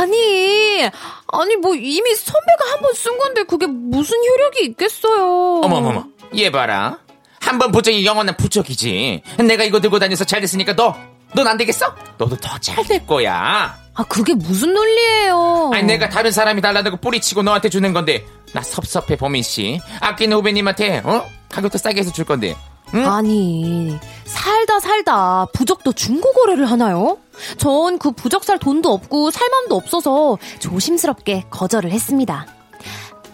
아니, 0.00 0.88
아니 1.32 1.56
뭐 1.56 1.74
이미 1.74 2.14
선배가 2.14 2.64
한 2.72 2.80
번 2.80 2.92
쓴 2.94 3.18
건데 3.18 3.42
그게 3.42 3.66
무슨 3.66 4.16
효력이 4.18 4.64
있겠어요. 4.66 5.60
어머머머, 5.62 6.04
얘 6.36 6.50
봐라. 6.50 6.98
한 7.40 7.58
번 7.58 7.72
부적이 7.72 8.04
영원한 8.06 8.36
부적이지. 8.36 9.22
내가 9.46 9.64
이거 9.64 9.80
들고 9.80 9.98
다녀서 9.98 10.24
잘 10.24 10.40
됐으니까 10.40 10.74
너, 10.76 10.94
넌 11.34 11.46
안 11.46 11.56
되겠어? 11.56 11.94
너도 12.18 12.36
더 12.36 12.58
잘 12.58 12.84
될 12.86 13.06
거야. 13.06 13.76
아 13.94 14.04
그게 14.04 14.32
무슨 14.34 14.72
논리예요? 14.74 15.70
아니 15.74 15.82
내가 15.84 16.08
다른 16.08 16.30
사람이 16.30 16.60
달라고 16.60 16.96
뿌리치고 16.98 17.42
너한테 17.42 17.68
주는 17.68 17.92
건데 17.92 18.24
나 18.52 18.62
섭섭해 18.62 19.16
범인 19.16 19.42
씨. 19.42 19.80
아끼는 20.00 20.36
후배님한테 20.36 21.02
어 21.04 21.26
가격도 21.50 21.78
싸게 21.78 22.00
해서 22.00 22.12
줄 22.12 22.24
건데. 22.24 22.56
응? 22.94 23.06
아니 23.10 23.98
살다 24.24 24.80
살다 24.80 25.46
부적도 25.52 25.92
중고 25.92 26.32
거래를 26.32 26.70
하나요? 26.70 27.18
전 27.58 27.98
그 27.98 28.12
부적 28.12 28.44
살 28.44 28.58
돈도 28.58 28.90
없고 28.92 29.30
살 29.30 29.48
맘도 29.50 29.76
없어서 29.76 30.38
조심스럽게 30.58 31.44
거절을 31.50 31.90
했습니다. 31.92 32.46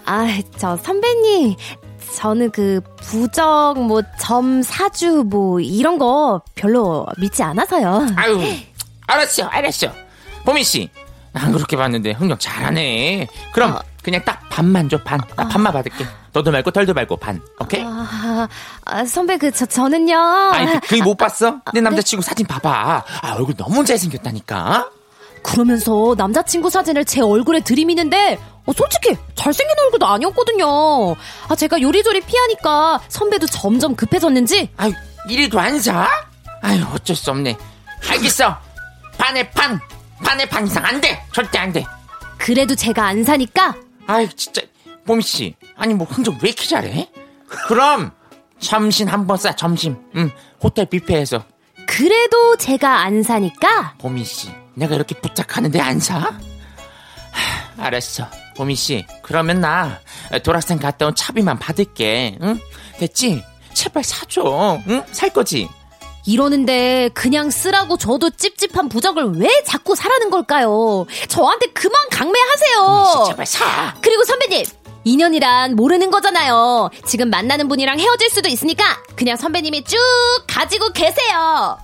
아 0.06 0.26
저 0.58 0.76
선배님 0.76 1.54
저는 2.16 2.50
그 2.50 2.80
부적 3.00 3.78
뭐 3.80 4.02
점 4.20 4.62
사주 4.62 5.24
뭐 5.26 5.60
이런 5.60 5.98
거 5.98 6.42
별로 6.54 7.06
믿지 7.18 7.42
않아서요. 7.42 8.06
아유 8.16 8.40
알았어 9.06 9.44
알았어. 9.44 9.88
범인 10.44 10.62
씨. 10.64 10.90
난 11.32 11.52
그렇게 11.52 11.76
봤는데 11.76 12.12
흥정 12.12 12.38
잘하네. 12.38 13.26
그럼 13.52 13.78
그냥 14.04 14.22
딱 14.24 14.40
반만 14.50 14.88
줘 14.88 15.02
반. 15.02 15.18
나 15.34 15.48
반만 15.48 15.72
받을게. 15.72 16.04
너도 16.32 16.50
말고 16.50 16.70
덜도 16.70 16.92
말고 16.94 17.16
반. 17.16 17.40
오케이? 17.58 17.82
아, 17.84 18.46
아, 18.84 19.04
선배 19.04 19.36
그 19.38 19.50
저 19.50 19.64
저는요. 19.66 20.16
아니 20.52 20.80
그게 20.80 21.02
못 21.02 21.16
봤어? 21.16 21.56
내 21.72 21.80
남자친구 21.80 22.22
사진 22.22 22.46
봐봐. 22.46 23.04
아 23.22 23.32
얼굴 23.34 23.56
너무 23.56 23.84
잘생겼다니까. 23.84 24.90
그러면서 25.42 26.14
남자친구 26.16 26.70
사진을 26.70 27.04
제 27.04 27.20
얼굴에 27.20 27.60
들이미는데 27.60 28.38
어, 28.66 28.72
솔직히 28.72 29.16
잘생긴 29.34 29.74
얼굴도 29.84 30.06
아니었거든요. 30.06 30.66
아 31.48 31.56
제가 31.56 31.80
요리조리 31.80 32.20
피하니까 32.22 33.00
선배도 33.08 33.46
점점 33.46 33.94
급해졌는지 33.96 34.70
아유 34.76 34.92
이리도 35.28 35.58
안 35.60 35.78
사? 35.80 36.08
아유 36.62 36.84
어쩔 36.92 37.14
수 37.16 37.30
없네. 37.30 37.56
알겠어. 38.10 38.56
반에 39.18 39.48
반. 39.50 39.78
반에 40.24 40.46
반 40.48 40.66
이상 40.66 40.84
안 40.84 41.00
돼. 41.00 41.22
절대 41.32 41.58
안 41.58 41.72
돼. 41.72 41.84
그래도 42.38 42.74
제가 42.74 43.06
안 43.06 43.22
사니까 43.24 43.74
아이 44.06 44.28
진짜. 44.30 44.62
봄이 45.06 45.22
씨 45.22 45.54
아니 45.76 45.92
뭐 45.94 46.06
흥정 46.06 46.38
왜 46.42 46.48
이렇게 46.50 46.66
잘해? 46.66 47.10
그럼 47.68 48.10
점심 48.58 49.08
한 49.08 49.26
번 49.26 49.36
싸 49.36 49.54
점심. 49.54 49.96
응 50.16 50.30
호텔 50.62 50.86
뷔페에서. 50.86 51.44
그래도 51.86 52.56
제가 52.56 53.00
안 53.02 53.22
사니까? 53.22 53.94
봄이 53.98 54.24
씨 54.24 54.48
내가 54.74 54.94
이렇게 54.94 55.14
부탁하는데 55.20 55.78
안 55.80 56.00
사? 56.00 56.18
하, 56.18 56.38
알았어. 57.78 58.26
봄이 58.56 58.74
씨 58.76 59.04
그러면 59.22 59.60
나 59.60 60.00
도락산 60.42 60.78
갔다 60.78 61.06
온 61.06 61.14
차비만 61.14 61.58
받을게. 61.58 62.38
응? 62.42 62.58
됐지? 62.98 63.42
제발 63.74 64.04
사줘. 64.04 64.80
응? 64.88 65.02
살 65.12 65.30
거지? 65.30 65.68
이러는데 66.26 67.10
그냥 67.12 67.50
쓰라고 67.50 67.96
저도 67.96 68.30
찝찝한 68.30 68.88
부적을 68.88 69.32
왜 69.38 69.48
자꾸 69.64 69.94
사라는 69.94 70.30
걸까요? 70.30 71.06
저한테 71.28 71.66
그만 71.72 71.94
강매하세요. 72.10 73.24
제발 73.28 73.46
사 73.46 73.94
그리고 74.00 74.24
선배님 74.24 74.64
인연이란 75.04 75.76
모르는 75.76 76.10
거잖아요. 76.10 76.90
지금 77.06 77.28
만나는 77.28 77.68
분이랑 77.68 78.00
헤어질 78.00 78.30
수도 78.30 78.48
있으니까 78.48 78.84
그냥 79.16 79.36
선배님이 79.36 79.84
쭉 79.84 79.98
가지고 80.46 80.90
계세요. 80.90 81.76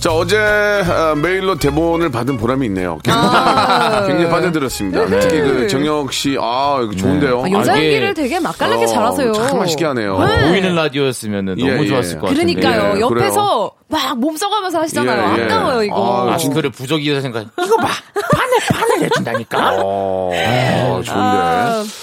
자, 0.00 0.10
어제 0.12 0.38
아, 0.38 1.14
메일로 1.14 1.56
대본을 1.56 2.10
받은 2.10 2.38
보람이 2.38 2.64
있네요. 2.68 2.98
굉장히, 3.04 3.26
아. 3.28 4.04
굉장히 4.06 4.30
빠져들었습니다. 4.30 5.06
특히 5.20 5.40
그 5.42 5.68
정혁 5.68 6.10
씨, 6.14 6.38
아, 6.40 6.80
이거 6.82 6.94
좋은데요. 6.96 7.42
아, 7.44 7.50
여자 7.50 7.72
아, 7.72 7.76
이게- 7.76 7.86
연기를 7.88 8.14
되게 8.14 8.40
맛깔나게 8.40 8.84
어, 8.84 8.86
잘하세요. 8.86 9.32
참 9.34 9.58
맛있게 9.58 9.84
하네요. 9.84 10.18
네. 10.18 10.48
보이는 10.48 10.74
라디오였으면 10.74 11.54
예, 11.58 11.70
너무 11.70 11.84
예. 11.84 11.88
좋았을 11.88 12.18
것 12.18 12.28
같은데 12.28 12.54
그러니까요. 12.54 12.96
예, 12.96 13.00
옆에서 13.00 13.72
막 13.88 14.16
몸 14.16 14.36
써가면서 14.36 14.80
하시잖아요. 14.80 15.36
예, 15.36 15.40
예. 15.42 15.44
아까워요 15.44 15.82
이거. 15.82 16.28
아, 16.30 16.34
아, 16.34 16.48
그를 16.54 16.70
부적이라 16.70 17.20
생각. 17.20 17.42
이거 17.62 17.76
봐, 17.76 17.88
반을 18.32 18.54
반을 18.72 18.89
해준다니까. 19.04 19.80
어, 19.82 20.30
아, 20.34 21.02
좋은데. 21.02 21.10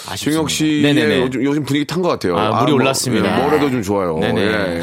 아쉽습니다. 0.09 0.15
정혁 0.17 0.49
씨의 0.49 0.81
네네네. 0.93 1.21
요즘, 1.21 1.43
요즘 1.43 1.63
분위기 1.63 1.85
탄 1.85 2.01
것 2.01 2.09
같아요. 2.09 2.37
아, 2.37 2.59
물이 2.61 2.71
올랐습니다. 2.73 3.37
예, 3.37 3.41
뭐라도 3.41 3.69
좀 3.69 3.81
좋아요. 3.81 4.17
네네. 4.19 4.41
예. 4.41 4.81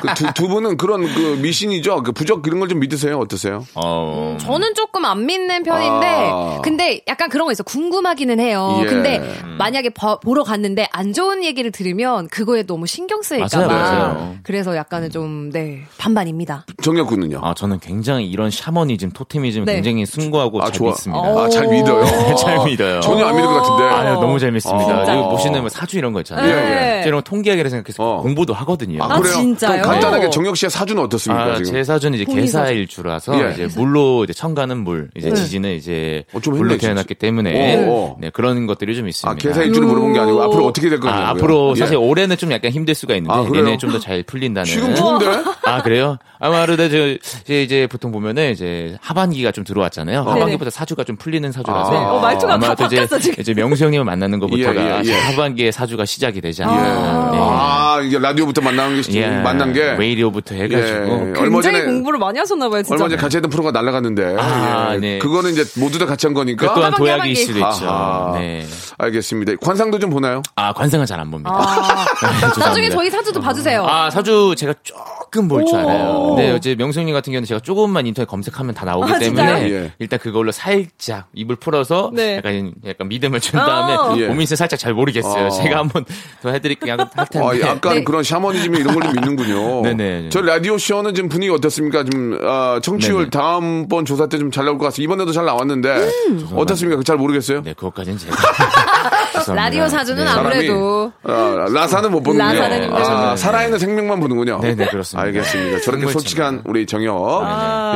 그 0.00 0.08
두, 0.16 0.32
두 0.34 0.48
분은 0.48 0.76
그런 0.76 1.02
그 1.14 1.38
미신이죠. 1.40 2.02
그 2.02 2.12
부적 2.12 2.46
이런 2.46 2.60
걸 2.60 2.64
좀 2.68 2.80
믿으세요. 2.80 3.18
어떠세요? 3.18 3.66
어. 3.74 4.36
저는 4.40 4.74
조금 4.74 5.04
안 5.04 5.26
믿는 5.26 5.62
편인데, 5.64 6.06
아. 6.32 6.60
근데 6.64 7.00
약간 7.08 7.28
그런 7.28 7.44
거 7.46 7.52
있어. 7.52 7.62
궁금하기는 7.62 8.40
해요. 8.40 8.80
예. 8.82 8.86
근데 8.86 9.18
음. 9.18 9.56
만약에 9.58 9.90
봐- 9.90 10.18
보러 10.18 10.42
갔는데 10.44 10.88
안 10.92 11.12
좋은 11.12 11.44
얘기를 11.44 11.70
들으면 11.70 12.26
그거에 12.28 12.62
너무 12.64 12.86
신경 12.86 13.20
쓰일까봐. 13.22 13.66
맞아요. 13.66 14.36
그래서 14.42 14.74
약간은 14.76 15.10
좀, 15.10 15.50
네, 15.52 15.82
반반입니다. 15.98 16.64
정혁 16.82 17.08
군은요? 17.08 17.40
아, 17.42 17.52
저는 17.54 17.80
굉장히 17.80 18.26
이런 18.30 18.50
샤머니즘, 18.50 19.10
토테미즘 19.10 19.66
네. 19.66 19.74
굉장히 19.74 20.06
숭고하고 20.06 20.62
아, 20.62 20.64
잘 20.66 20.72
좋아. 20.72 20.88
믿습니다. 20.90 21.20
어. 21.20 21.43
아, 21.44 21.48
잘 21.48 21.66
믿어요. 21.68 22.04
잘 22.36 22.64
믿어요. 22.64 23.00
전혀 23.00 23.24
안 23.26 23.34
믿을 23.36 23.48
것 23.48 23.62
같은데. 23.62 23.82
아유, 23.94 24.14
너무 24.14 24.38
재밌습니다. 24.38 24.84
진짜. 25.04 25.14
이거 25.14 25.28
보시는 25.30 25.60
뭐 25.60 25.68
사주 25.68 25.98
이런 25.98 26.12
거 26.12 26.20
있잖아요. 26.20 26.46
네. 26.46 27.02
이런 27.06 27.18
거 27.18 27.22
통계학이라 27.22 27.68
생각해서 27.70 28.16
어. 28.16 28.22
공부도 28.22 28.54
하거든요. 28.54 29.02
아, 29.02 29.14
아, 29.14 29.18
그래요? 29.18 29.34
진짜요? 29.34 29.82
그럼 29.82 29.92
간단하게 29.92 30.30
정혁 30.30 30.56
씨의 30.56 30.70
사주는 30.70 31.02
어떻습니까, 31.02 31.44
아, 31.44 31.56
지금? 31.56 31.72
제 31.72 31.84
사주는 31.84 32.18
이제. 32.18 32.24
개사일주라서 32.34 33.44
예. 33.48 33.52
이제 33.52 33.68
물로 33.76 34.24
이제 34.24 34.32
천가는 34.32 34.76
물, 34.78 35.10
이제 35.16 35.28
네. 35.30 35.34
지지는 35.34 35.74
이제 35.76 36.24
어, 36.32 36.40
좀 36.40 36.56
물로 36.56 36.76
태어났기 36.78 37.14
때문에 37.14 37.84
오, 37.86 37.90
오. 37.90 38.16
네, 38.20 38.30
그런 38.30 38.66
것들이 38.66 38.96
좀 38.96 39.08
있습니다. 39.08 39.30
아, 39.30 39.34
계사일주를 39.34 39.86
물어본 39.86 40.12
게 40.14 40.20
아니고 40.20 40.42
앞으로 40.42 40.66
어떻게 40.66 40.88
될 40.88 41.00
거냐고요. 41.00 41.24
아, 41.24 41.30
앞으로 41.30 41.72
예. 41.76 41.80
사실 41.80 41.96
올해는 41.96 42.36
좀 42.36 42.52
약간 42.52 42.70
힘들 42.70 42.94
수가 42.94 43.14
있는데 43.16 43.34
아? 43.34 43.42
내년에 43.42 43.76
좀 43.78 43.90
더 43.92 43.98
잘 44.00 44.22
풀린다는. 44.24 44.66
지금 44.66 44.94
좋은데? 44.94 45.26
아 45.64 45.80
그래요? 45.82 46.18
아마도 46.40 46.76
저 46.76 46.84
이제, 46.84 47.62
이제 47.62 47.86
보통 47.90 48.10
보면은 48.12 48.50
이제 48.52 48.96
하반기가 49.00 49.52
좀 49.52 49.62
들어왔잖아요. 49.64 50.22
하반기부터 50.22 50.68
사주가 50.70 51.04
좀 51.04 51.16
풀리 51.16 51.33
는 51.40 51.52
사주라서 51.52 51.90
네. 51.90 51.96
어, 51.98 52.20
말투가 52.20 52.46
다 52.58 52.66
아마도 52.66 52.84
이제, 52.84 52.96
바뀌었어, 52.96 53.18
지금. 53.18 53.40
이제 53.40 53.54
명수 53.54 53.84
형님을 53.84 54.04
만나는 54.04 54.38
것부터가 54.38 54.74
예, 54.74 55.02
예, 55.04 55.08
예. 55.10 55.18
하반기에 55.18 55.70
사주가 55.72 56.04
시작이 56.04 56.40
되지 56.40 56.62
예. 56.62 56.66
않나. 56.66 57.30
네. 57.32 57.38
아, 57.40 58.00
이게 58.02 58.18
라디오부터 58.18 58.60
만난 58.60 59.00
게, 59.02 59.12
예. 59.20 59.28
만난 59.28 59.72
게. 59.72 59.92
웨이리오부터 59.98 60.54
해가지고 60.54 60.78
예. 60.78 61.40
얼마 61.40 61.60
굉장히 61.60 61.78
전에, 61.78 61.84
공부를 61.84 62.18
많이 62.18 62.38
하셨나 62.38 62.68
봐요, 62.68 62.82
진짜. 62.82 62.94
얼마 62.94 63.08
전에 63.08 63.20
같이 63.20 63.36
했던 63.36 63.50
프로가 63.50 63.70
날아갔는데. 63.72 64.36
아, 64.38 64.94
예. 64.94 64.98
네. 64.98 65.18
그거는 65.18 65.50
이제 65.52 65.64
모두 65.80 65.98
다 65.98 66.06
같이 66.06 66.26
한 66.26 66.34
거니까. 66.34 66.68
그 66.68 66.74
또한 66.74 66.92
하반기, 66.92 66.98
도약일 66.98 67.20
하반기. 67.20 67.34
수도 67.34 67.58
있죠. 67.58 68.32
네. 68.38 68.66
알겠습니다. 68.98 69.52
관상도 69.60 69.98
좀 69.98 70.10
보나요? 70.10 70.42
아 70.56 70.72
관상은 70.72 71.04
잘 71.06 71.18
안 71.20 71.30
봅니다. 71.30 71.50
아, 71.52 72.04
죄송합니다. 72.20 72.66
나중에 72.68 72.90
저희 72.90 73.10
사주도 73.10 73.40
봐주세요. 73.40 73.84
아 73.86 74.10
사주 74.10 74.54
제가 74.56 74.74
조금 74.82 75.48
볼줄 75.48 75.74
오. 75.76 75.78
알아요. 75.78 76.22
근데 76.36 76.52
어제 76.52 76.74
명수님 76.74 77.12
같은 77.14 77.32
경우는 77.32 77.46
제가 77.46 77.60
조금만 77.60 78.06
인터넷 78.06 78.26
검색하면 78.26 78.74
다 78.74 78.84
나오기 78.84 79.12
아, 79.12 79.18
때문에? 79.18 79.70
예. 79.70 79.92
일단 79.98 80.18
그걸로 80.18 80.52
살짝 80.52 81.23
입을 81.34 81.56
풀어서 81.56 82.10
네. 82.12 82.36
약간 82.36 82.72
약간 82.86 83.08
믿음을 83.08 83.40
준 83.40 83.58
어. 83.60 83.64
다음에 83.66 84.20
예. 84.22 84.26
고민을 84.26 84.46
살짝 84.56 84.78
잘 84.78 84.94
모르겠어요. 84.94 85.46
어. 85.46 85.50
제가 85.50 85.78
한번 85.78 86.04
더 86.42 86.50
해드릴게요. 86.50 86.96
할 87.14 87.26
텐데. 87.28 87.46
아, 87.46 87.60
약간 87.70 87.94
네. 87.96 88.04
그런 88.04 88.22
샤머니즘이 88.22 88.78
이런 88.78 88.94
걸좀 88.94 89.12
믿는군요. 89.12 89.82
네네. 89.82 90.28
저 90.34 90.40
라디오 90.40 90.76
쇼는 90.78 91.14
지금 91.14 91.28
분위기 91.28 91.50
어떻습니까? 91.52 92.04
좀 92.04 92.38
아, 92.42 92.80
청취율 92.82 93.14
네네. 93.16 93.30
다음번 93.30 94.04
조사 94.04 94.26
때 94.28 94.38
좀 94.38 94.50
잘 94.50 94.64
나올 94.66 94.78
것 94.78 94.84
같습니다. 94.86 95.12
이번에도 95.12 95.32
잘 95.32 95.44
나왔는데 95.46 96.10
어떻습니까? 96.54 97.02
잘 97.02 97.16
모르겠어요. 97.16 97.62
네, 97.62 97.72
그것까지는 97.74 98.18
제가. 98.18 98.34
라디오 99.54 99.88
사주는 99.88 100.24
네. 100.24 100.30
아무래도. 100.30 101.12
아, 101.24 101.66
라사는 101.72 102.10
못 102.10 102.22
보는군요. 102.22 102.60
라사는 102.60 102.94
아. 102.94 103.36
살아있는 103.36 103.78
생명만 103.78 104.20
보는군요. 104.20 104.60
네 104.62 104.74
네, 104.74 104.86
그렇습니다. 104.86 105.26
알겠습니다. 105.26 105.80
저렇게 105.80 106.06
솔직한 106.08 106.62
우리 106.66 106.86
정혁. 106.86 107.42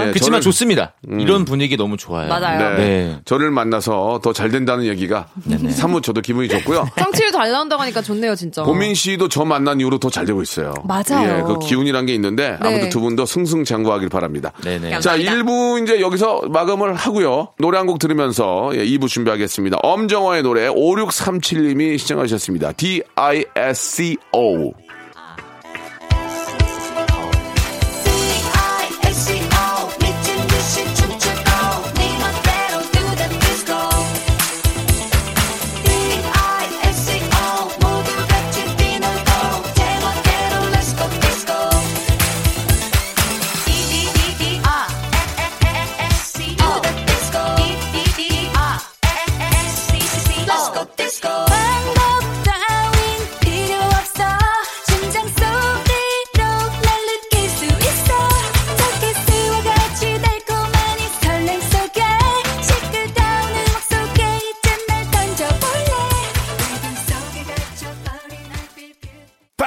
예, 0.00 0.10
그렇지만 0.10 0.40
좋습니다. 0.40 0.94
이런 1.08 1.44
분위기 1.44 1.76
너무 1.76 1.96
좋아요. 1.96 2.28
맞아요. 2.28 2.76
네. 2.76 3.17
네. 3.18 3.22
저를 3.24 3.50
만나서 3.50 4.20
더 4.22 4.32
잘 4.32 4.50
된다는 4.50 4.84
얘기가 4.86 5.26
사뭇 5.70 6.02
저도 6.02 6.20
기분이 6.20 6.48
좋고요. 6.48 6.86
청취율 6.98 7.32
잘 7.32 7.50
나온다고 7.50 7.82
하니까 7.82 8.02
좋네요, 8.02 8.34
진짜. 8.36 8.62
고민 8.62 8.94
씨도 8.94 9.28
저 9.28 9.44
만난 9.44 9.80
이후로 9.80 9.98
더 9.98 10.10
잘 10.10 10.24
되고 10.24 10.40
있어요. 10.42 10.74
맞아요. 10.84 11.38
예, 11.38 11.42
그 11.42 11.58
기운이란 11.58 12.06
게 12.06 12.14
있는데 12.14 12.50
네. 12.50 12.56
아무튼 12.68 12.88
두 12.88 13.00
분도 13.00 13.26
승승장구하길 13.26 14.08
바랍니다. 14.08 14.52
네네. 14.62 15.00
자, 15.00 15.10
감사합니다. 15.16 15.32
1부 15.32 15.82
이제 15.82 16.00
여기서 16.00 16.42
마감을 16.48 16.94
하고요. 16.94 17.48
노래 17.58 17.78
한 17.78 17.88
곡 17.88 17.98
들으면서 17.98 18.70
예, 18.74 18.84
2부 18.84 19.08
준비하겠습니다. 19.08 19.78
엄정화의 19.82 20.42
노래 20.42 20.68
5637님이 20.68 21.96
시청하셨습니다. 21.98 22.72
D-I-S-C-O. 22.72 24.72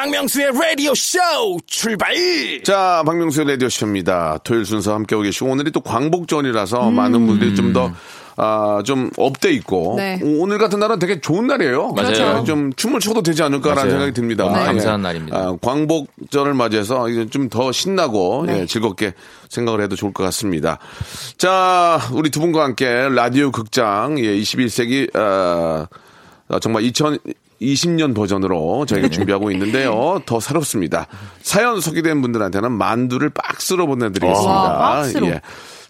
박명수의 0.01 0.51
라디오 0.59 0.95
쇼 0.95 1.19
출발! 1.67 2.15
자, 2.63 3.03
박명수의 3.05 3.45
라디오 3.49 3.69
쇼입니다. 3.69 4.39
토요일 4.43 4.65
순서 4.65 4.95
함께하고 4.95 5.21
계시고, 5.21 5.45
오늘이 5.51 5.69
또 5.71 5.79
광복절이라서 5.81 6.89
많은 6.89 7.27
분들이 7.27 7.53
좀 7.53 7.71
더, 7.71 7.93
아, 8.35 8.81
좀 8.83 9.11
up돼 9.17 9.51
있고, 9.51 9.93
네. 9.97 10.19
오- 10.23 10.41
오늘 10.41 10.57
같은 10.57 10.79
날은 10.79 10.97
되게 10.97 11.21
좋은 11.21 11.45
날이에요. 11.45 11.89
맞아요. 11.91 12.39
예, 12.41 12.45
좀 12.45 12.73
춤을 12.73 12.99
춰도 12.99 13.21
되지 13.21 13.43
않을까라는 13.43 13.75
맞아요. 13.83 13.91
생각이 13.91 14.13
듭니다. 14.13 14.43
너무 14.45 14.59
예. 14.59 14.63
감사한 14.65 15.01
날입니다. 15.03 15.37
아, 15.37 15.55
광복절을 15.61 16.55
맞이해서 16.55 17.05
좀 17.29 17.47
더 17.49 17.71
신나고, 17.71 18.45
예, 18.49 18.65
즐겁게 18.65 19.13
생각을 19.49 19.83
해도 19.83 19.95
좋을 19.95 20.13
것 20.13 20.23
같습니다. 20.23 20.79
자, 21.37 21.99
우리 22.13 22.31
두 22.31 22.39
분과 22.39 22.63
함께 22.63 23.07
라디오 23.11 23.51
극장, 23.51 24.17
예, 24.17 24.35
21세기, 24.35 25.15
아, 25.15 25.85
아, 26.47 26.59
정말 26.59 26.83
2020년 27.61 28.15
버전으로 28.15 28.85
저희가 28.85 29.09
준비하고 29.09 29.51
있는데요. 29.51 30.21
더 30.25 30.39
새롭습니다. 30.39 31.07
사연 31.41 31.79
소개된 31.79 32.21
분들한테는 32.21 32.71
만두를 32.71 33.29
박스로 33.29 33.87
보내드리겠습니다. 33.87 34.51
와, 34.51 34.77
박스로. 34.77 35.27
예. 35.27 35.41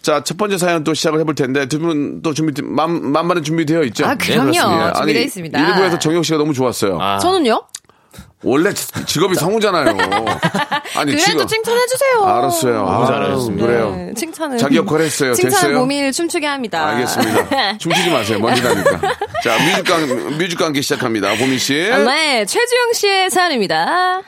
자, 0.01 0.23
첫 0.23 0.35
번째 0.37 0.57
사연 0.57 0.83
또 0.83 0.93
시작을 0.95 1.19
해볼 1.19 1.35
텐데 1.35 1.67
두 1.67 1.77
분 1.79 2.21
또 2.23 2.33
준비, 2.33 2.59
만, 2.63 3.11
만반의 3.11 3.43
준비되어 3.43 3.83
있죠? 3.83 4.05
아, 4.05 4.15
그럼요. 4.15 4.51
그렇습니다. 4.51 4.93
준비되어 4.93 5.21
있습니다. 5.23 5.59
일부에서 5.69 5.99
정혁 5.99 6.25
씨가 6.25 6.37
너무 6.39 6.53
좋았어요. 6.53 6.99
아, 6.99 7.19
저는요? 7.19 7.61
원래 8.43 8.73
지- 8.73 8.87
직업이 9.05 9.35
성우잖아요. 9.35 9.85
아니, 10.95 11.11
그래도 11.11 11.17
직업. 11.19 11.47
칭찬해 11.47 11.85
주세요. 11.87 12.23
알았어요. 12.25 12.73
너무 12.73 12.91
아유, 13.03 13.07
잘하셨습니다. 13.07 13.65
그래요. 13.67 13.95
네, 13.95 14.13
칭찬을. 14.15 14.57
자기 14.57 14.77
역할 14.77 15.01
했어요. 15.01 15.33
됐어요? 15.33 15.77
고민을 15.79 16.11
춤추게 16.11 16.47
합니다. 16.47 16.87
알겠습니다. 16.87 17.77
춤추지 17.77 18.09
마세요. 18.09 18.39
먼지 18.39 18.61
나니까. 18.63 18.99
자, 19.43 19.57
뮤직강, 19.63 20.37
뮤직과 20.37 20.65
함께 20.65 20.81
시작합니다. 20.81 21.35
보미 21.35 21.57
씨. 21.59 21.73
네, 21.73 22.45
최주영 22.45 22.93
씨의 22.93 23.29
사연입니다. 23.29 24.21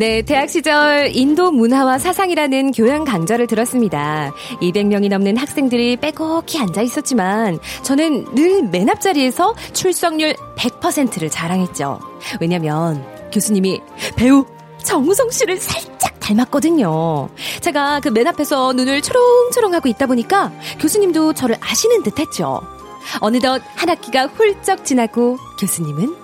네, 0.00 0.22
대학 0.22 0.48
시절 0.48 1.14
인도 1.14 1.50
문화와 1.50 1.98
사상이라는 1.98 2.70
교양 2.70 3.04
강좌를 3.04 3.46
들었습니다. 3.46 4.32
200명이 4.62 5.10
넘는 5.10 5.36
학생들이 5.36 5.98
빼곡히 5.98 6.58
앉아 6.58 6.80
있었지만 6.80 7.58
저는 7.82 8.34
늘 8.34 8.62
맨 8.70 8.88
앞자리에서 8.88 9.54
출석률 9.74 10.36
100%를 10.56 11.28
자랑했죠. 11.28 12.00
왜냐면 12.40 13.04
교수님이 13.30 13.82
배우 14.16 14.46
정우성 14.82 15.30
씨를 15.30 15.58
살짝 15.58 16.18
닮았거든요. 16.18 17.28
제가 17.60 18.00
그 18.00 18.08
맨 18.08 18.26
앞에서 18.26 18.72
눈을 18.72 19.02
초롱초롱 19.02 19.74
하고 19.74 19.90
있다 19.90 20.06
보니까 20.06 20.50
교수님도 20.78 21.34
저를 21.34 21.56
아시는 21.60 22.04
듯 22.04 22.18
했죠. 22.18 22.62
어느덧 23.20 23.60
한 23.76 23.90
학기가 23.90 24.28
훌쩍 24.28 24.82
지나고 24.86 25.36
교수님은 25.60 26.16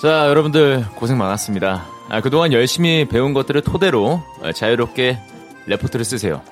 자, 0.00 0.28
여러분들 0.28 0.86
고생 0.96 1.18
많았습니다. 1.18 1.91
아, 2.12 2.20
그동안 2.20 2.52
열심히 2.52 3.06
배운 3.08 3.32
것들을 3.32 3.62
토대로 3.62 4.22
아, 4.42 4.52
자유롭게 4.52 5.18
레포트를 5.64 6.04
쓰세요. 6.04 6.42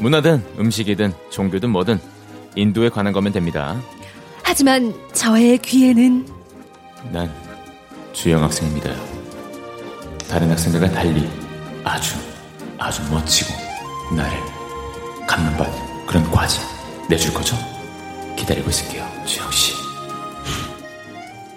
문화든 0.00 0.44
음식이든 0.58 1.12
종교든 1.30 1.70
뭐든 1.70 2.00
인도에 2.56 2.88
관한 2.88 3.12
거면 3.12 3.32
됩니다. 3.32 3.80
하지만 4.42 4.92
저의 5.12 5.58
귀에는 5.58 6.26
난 7.12 7.32
주영 8.12 8.42
학생입니다. 8.42 8.90
다른 10.28 10.50
학생들과 10.50 10.90
달리 10.90 11.24
아주 11.84 12.16
아주 12.76 13.00
멋지고 13.12 13.54
나를 14.16 14.36
감명받는 15.28 16.06
그런 16.06 16.28
과제 16.32 16.60
내줄 17.08 17.32
거죠? 17.32 17.56
기다리고 18.36 18.68
있을게요, 18.70 19.06
주영 19.24 19.48
씨. 19.52 19.79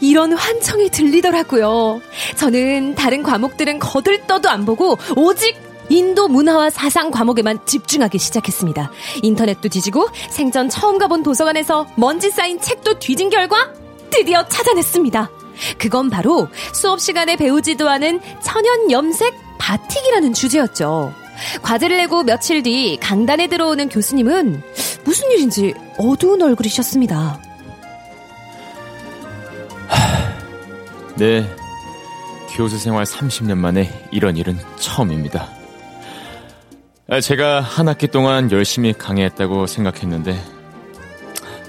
이런 0.03 0.33
환청이 0.33 0.89
들리더라고요. 0.89 2.01
저는 2.35 2.95
다른 2.95 3.23
과목들은 3.23 3.79
거들떠도 3.79 4.49
안 4.49 4.65
보고 4.65 4.97
오직 5.15 5.55
인도 5.87 6.27
문화와 6.27 6.69
사상 6.69 7.09
과목에만 7.09 7.65
집중하기 7.65 8.17
시작했습니다. 8.17 8.91
인터넷도 9.21 9.69
뒤지고 9.69 10.09
생전 10.29 10.67
처음 10.67 10.97
가본 10.97 11.23
도서관에서 11.23 11.87
먼지 11.95 12.31
쌓인 12.31 12.59
책도 12.59 12.99
뒤진 12.99 13.29
결과 13.29 13.71
드디어 14.09 14.45
찾아냈습니다. 14.45 15.29
그건 15.77 16.09
바로 16.09 16.49
수업 16.73 16.99
시간에 16.99 17.37
배우지도 17.37 17.87
않은 17.87 18.19
천연 18.41 18.91
염색 18.91 19.33
바틱이라는 19.57 20.33
주제였죠. 20.33 21.13
과제를 21.61 21.95
내고 21.97 22.23
며칠 22.23 22.61
뒤 22.61 22.97
강단에 22.99 23.47
들어오는 23.47 23.87
교수님은 23.87 24.63
무슨 25.05 25.31
일인지 25.31 25.73
어두운 25.97 26.41
얼굴이셨습니다. 26.41 27.52
네. 31.23 31.49
교수 32.49 32.77
생활 32.77 33.05
30년 33.05 33.55
만에 33.57 33.89
이런 34.11 34.35
일은 34.35 34.57
처음입니다. 34.75 35.47
아, 37.07 37.21
제가 37.21 37.61
한 37.61 37.87
학기 37.87 38.09
동안 38.09 38.51
열심히 38.51 38.91
강의했다고 38.91 39.65
생각했는데 39.65 40.37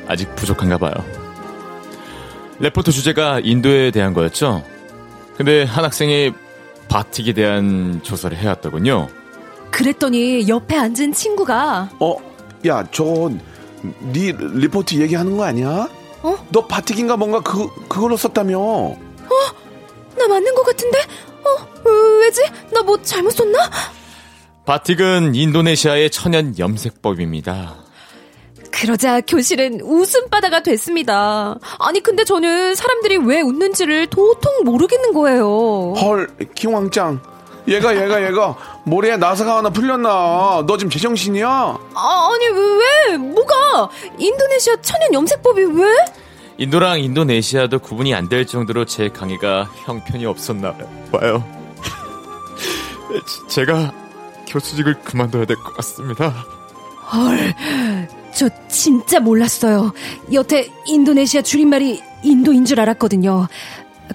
아직 0.08 0.34
부족한가 0.34 0.78
봐요. 0.78 0.92
레포트 2.58 2.90
주제가 2.90 3.42
인도에 3.44 3.92
대한 3.92 4.12
거였죠. 4.12 4.64
근데 5.36 5.62
한 5.62 5.84
학생이 5.84 6.32
바틱에 6.88 7.32
대한 7.32 8.00
조사를 8.02 8.36
해왔더군요. 8.36 9.06
그랬더니 9.70 10.48
옆에 10.48 10.76
앉은 10.76 11.12
친구가 11.12 11.90
어, 12.00 12.16
야, 12.66 12.84
저거 12.90 13.30
네 14.00 14.32
리포트 14.32 14.96
얘기하는 14.96 15.36
거 15.36 15.44
아니야? 15.44 15.88
어? 16.24 16.36
너 16.50 16.66
바틱인가 16.66 17.16
뭔가 17.16 17.38
그 17.38 17.68
그걸로 17.86 18.16
썼다며? 18.16 19.03
나 20.16 20.26
맞는 20.28 20.54
것 20.54 20.62
같은데? 20.64 20.98
어, 20.98 21.90
왜지? 22.20 22.42
나 22.72 22.82
뭐 22.82 23.00
잘못 23.02 23.30
썼나? 23.30 23.58
바틱은 24.66 25.34
인도네시아의 25.34 26.10
천연 26.10 26.58
염색법입니다. 26.58 27.74
그러자 28.70 29.20
교실은 29.20 29.80
웃음바다가 29.82 30.62
됐습니다. 30.62 31.56
아니 31.78 32.00
근데 32.00 32.24
저는 32.24 32.74
사람들이 32.74 33.18
왜 33.18 33.40
웃는지를 33.40 34.08
도통 34.08 34.64
모르겠는 34.64 35.12
거예요. 35.14 35.94
헐, 35.96 36.28
킹왕짱. 36.54 37.20
얘가 37.68 37.96
얘가 37.96 38.26
얘가 38.26 38.56
모래에 38.84 39.16
나사가 39.16 39.56
하나 39.58 39.70
풀렸나? 39.70 40.64
너 40.66 40.76
지금 40.76 40.90
제정신이야? 40.90 41.48
아, 41.48 42.28
아니 42.32 42.46
왜? 42.48 43.16
뭐가? 43.16 43.88
인도네시아 44.18 44.76
천연 44.82 45.14
염색법이 45.14 45.62
왜? 45.62 45.94
인도랑 46.58 47.00
인도네시아도 47.00 47.78
구분이 47.80 48.14
안 48.14 48.28
될 48.28 48.46
정도로 48.46 48.84
제 48.84 49.08
강의가 49.08 49.64
형편이 49.84 50.24
없었나 50.26 50.74
봐요. 51.12 51.44
제가 53.48 53.92
교수직을 54.48 55.00
그만둬야 55.02 55.44
될 55.46 55.56
것 55.56 55.74
같습니다. 55.76 56.28
헐, 57.12 57.54
저 58.34 58.48
진짜 58.68 59.20
몰랐어요. 59.20 59.92
여태 60.32 60.68
인도네시아 60.86 61.42
줄임말이 61.42 62.00
인도인 62.22 62.64
줄 62.64 62.80
알았거든요. 62.80 63.46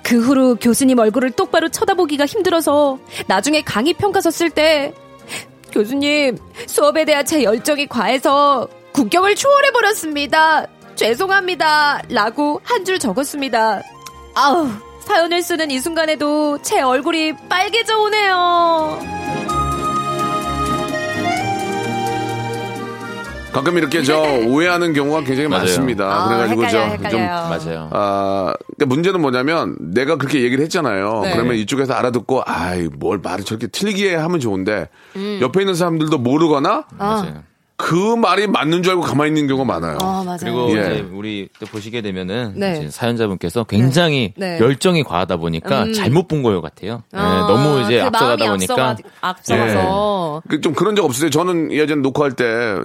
그 0.03 0.19
후로 0.19 0.55
교수님 0.55 0.97
얼굴을 0.99 1.31
똑바로 1.31 1.69
쳐다보기가 1.69 2.25
힘들어서 2.25 2.99
나중에 3.27 3.61
강의 3.61 3.93
평가서 3.93 4.31
쓸 4.31 4.49
때 4.49 4.93
교수님 5.71 6.37
수업에 6.67 7.05
대한 7.05 7.25
제 7.25 7.43
열정이 7.43 7.87
과해서 7.87 8.67
국경을 8.93 9.35
초월해버렸습니다. 9.35 10.65
죄송합니다. 10.99 12.01
라고 12.09 12.59
한 12.65 12.83
줄 12.83 12.99
적었습니다. 12.99 13.81
아우, 14.35 14.67
사연을 14.99 15.41
쓰는 15.41 15.71
이 15.71 15.79
순간에도 15.79 16.61
제 16.61 16.81
얼굴이 16.81 17.33
빨개져 17.47 17.97
오네요. 17.99 18.99
가끔 23.53 23.77
이렇게 23.77 24.03
저 24.03 24.19
오해하는 24.47 24.91
경우가 24.93 25.21
굉장히 25.23 25.47
맞아요. 25.47 25.63
많습니다. 25.63 26.05
아, 26.05 26.27
그래가지고 26.27 26.63
헷갈려요, 26.65 26.89
저 26.89 26.97
좀 26.97 27.05
헷갈려요. 27.05 27.49
맞아요. 27.49 27.89
아, 27.93 28.53
근데 28.67 28.85
문제는 28.85 29.21
뭐냐면 29.21 29.75
내가 29.79 30.17
그렇게 30.17 30.41
얘기를 30.43 30.61
했잖아요. 30.65 31.21
네. 31.23 31.31
그러면 31.33 31.55
이쪽에서 31.55 31.93
알아듣고 31.93 32.43
아이 32.45 32.89
뭘 32.93 33.19
말을 33.23 33.45
저렇게 33.45 33.67
틀리게 33.67 34.15
하면 34.15 34.39
좋은데 34.41 34.89
음. 35.15 35.39
옆에 35.41 35.61
있는 35.61 35.75
사람들도 35.75 36.17
모르거나 36.17 36.83
맞아요. 36.97 37.43
그 37.81 37.95
말이 38.17 38.45
맞는 38.45 38.83
줄 38.83 38.91
알고 38.91 39.03
가만히 39.03 39.29
있는 39.29 39.47
경우가 39.47 39.63
많아요. 39.63 39.97
아, 40.01 40.21
맞아요. 40.25 40.37
그리고 40.41 40.67
예. 40.75 40.81
이제 40.81 41.09
우리 41.13 41.47
또 41.61 41.65
보시게 41.65 42.01
되면은 42.01 42.53
네. 42.57 42.77
이제 42.77 42.89
사연자분께서 42.89 43.63
굉장히 43.63 44.33
네. 44.35 44.57
네. 44.57 44.59
열정이 44.59 45.03
과하다 45.03 45.37
보니까 45.37 45.83
음. 45.83 45.93
잘못 45.93 46.27
본 46.27 46.43
거요 46.43 46.61
같아요. 46.61 47.03
예, 47.13 47.17
아, 47.17 47.47
너무 47.47 47.79
이제 47.83 47.99
그 48.01 48.05
앞서가다 48.07 48.45
마음이 48.45 48.67
보니까 48.67 48.95
앞서가- 48.97 49.03
앞서가서. 49.21 50.41
그좀 50.49 50.73
그런 50.73 50.97
적 50.97 51.05
없으세요? 51.05 51.29
저는 51.29 51.71
예전 51.71 52.01
녹화할 52.01 52.33
때 52.33 52.43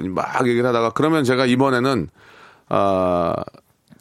막 0.09 0.47
얘기를 0.47 0.65
하다가 0.69 0.91
그러면 0.91 1.25
제가 1.25 1.45
이번에는 1.47 2.09
아 2.69 3.35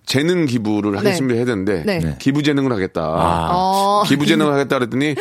재능 0.06 0.46
기부를 0.46 0.98
하겠습니다 1.00 1.36
해야 1.36 1.46
되는데 1.46 1.84
네. 1.88 2.00
네. 2.00 2.16
기부 2.20 2.44
재능을 2.44 2.72
하겠다. 2.72 3.02
아. 3.02 3.50
어. 3.52 4.04
기부 4.06 4.28
재능을 4.28 4.54
하겠다 4.54 4.78
그랬더니 4.78 5.16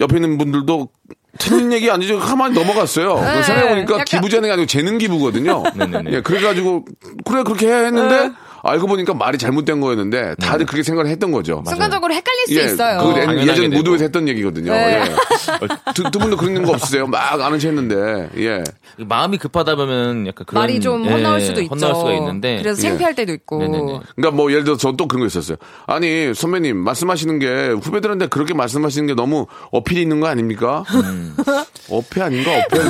옆에 0.00 0.16
있는 0.16 0.36
분들도 0.36 0.88
틀린 1.38 1.72
얘기 1.72 1.90
아니죠. 1.90 2.18
가만히 2.18 2.54
넘어갔어요. 2.54 3.14
네, 3.20 3.42
생각해보니까 3.42 3.94
약간- 3.94 4.04
기부 4.04 4.28
재능이 4.28 4.52
아니고 4.52 4.66
재능 4.66 4.98
기부거든요. 4.98 5.62
네네네. 5.74 6.10
예, 6.12 6.20
그래가지고 6.20 6.84
그래 7.24 7.42
그렇게 7.42 7.66
해야 7.66 7.78
했는데 7.84 8.28
네. 8.28 8.32
알고 8.64 8.86
보니까 8.86 9.14
말이 9.14 9.36
잘못된 9.38 9.80
거였는데 9.80 10.36
다들 10.36 10.66
그렇게 10.66 10.82
생각을 10.82 11.10
했던 11.10 11.30
거죠. 11.32 11.62
순간적으로 11.66 12.14
헷갈릴 12.14 12.46
수 12.46 12.58
예, 12.58 12.64
있어요. 12.64 12.98
그 13.14 13.20
예전 13.42 13.56
되고. 13.70 13.76
무도에서 13.76 14.04
했던 14.04 14.26
얘기거든요. 14.28 14.72
네. 14.72 15.02
예. 15.04 15.92
두, 15.94 16.02
두 16.10 16.18
분도 16.18 16.36
그런 16.36 16.62
거 16.64 16.72
없으세요? 16.72 17.06
막 17.06 17.40
아는 17.40 17.58
체 17.58 17.68
했는데, 17.68 18.30
예. 18.38 18.64
마음이 18.98 19.38
급하다 19.38 19.74
보면 19.76 20.26
약간 20.26 20.44
그런 20.46 20.62
말이 20.62 20.80
좀 20.80 21.04
예, 21.04 21.10
헛나올 21.10 21.40
수도 21.40 21.60
있죠. 21.60 21.74
헛나올 21.74 21.94
수가 21.96 22.12
있는데 22.14 22.58
그래서 22.62 22.82
예. 22.84 22.88
창피할 22.88 23.14
때도 23.14 23.32
있고. 23.32 23.58
네네네. 23.58 24.00
그러니까 24.16 24.36
뭐 24.36 24.50
예를 24.50 24.64
들어서 24.64 24.78
저또 24.90 25.08
그런 25.08 25.20
거 25.20 25.26
있었어요. 25.26 25.56
아니 25.86 26.32
선배님 26.34 26.76
말씀하시는 26.78 27.38
게 27.40 27.68
후배들한테 27.82 28.28
그렇게 28.28 28.54
말씀하시는 28.54 29.06
게 29.08 29.14
너무 29.14 29.46
어필이 29.72 30.00
있는 30.00 30.20
거 30.20 30.28
아닙니까? 30.28 30.84
음. 30.94 31.36
어필 31.90 32.22
아닌가? 32.22 32.50
어필 32.52 32.80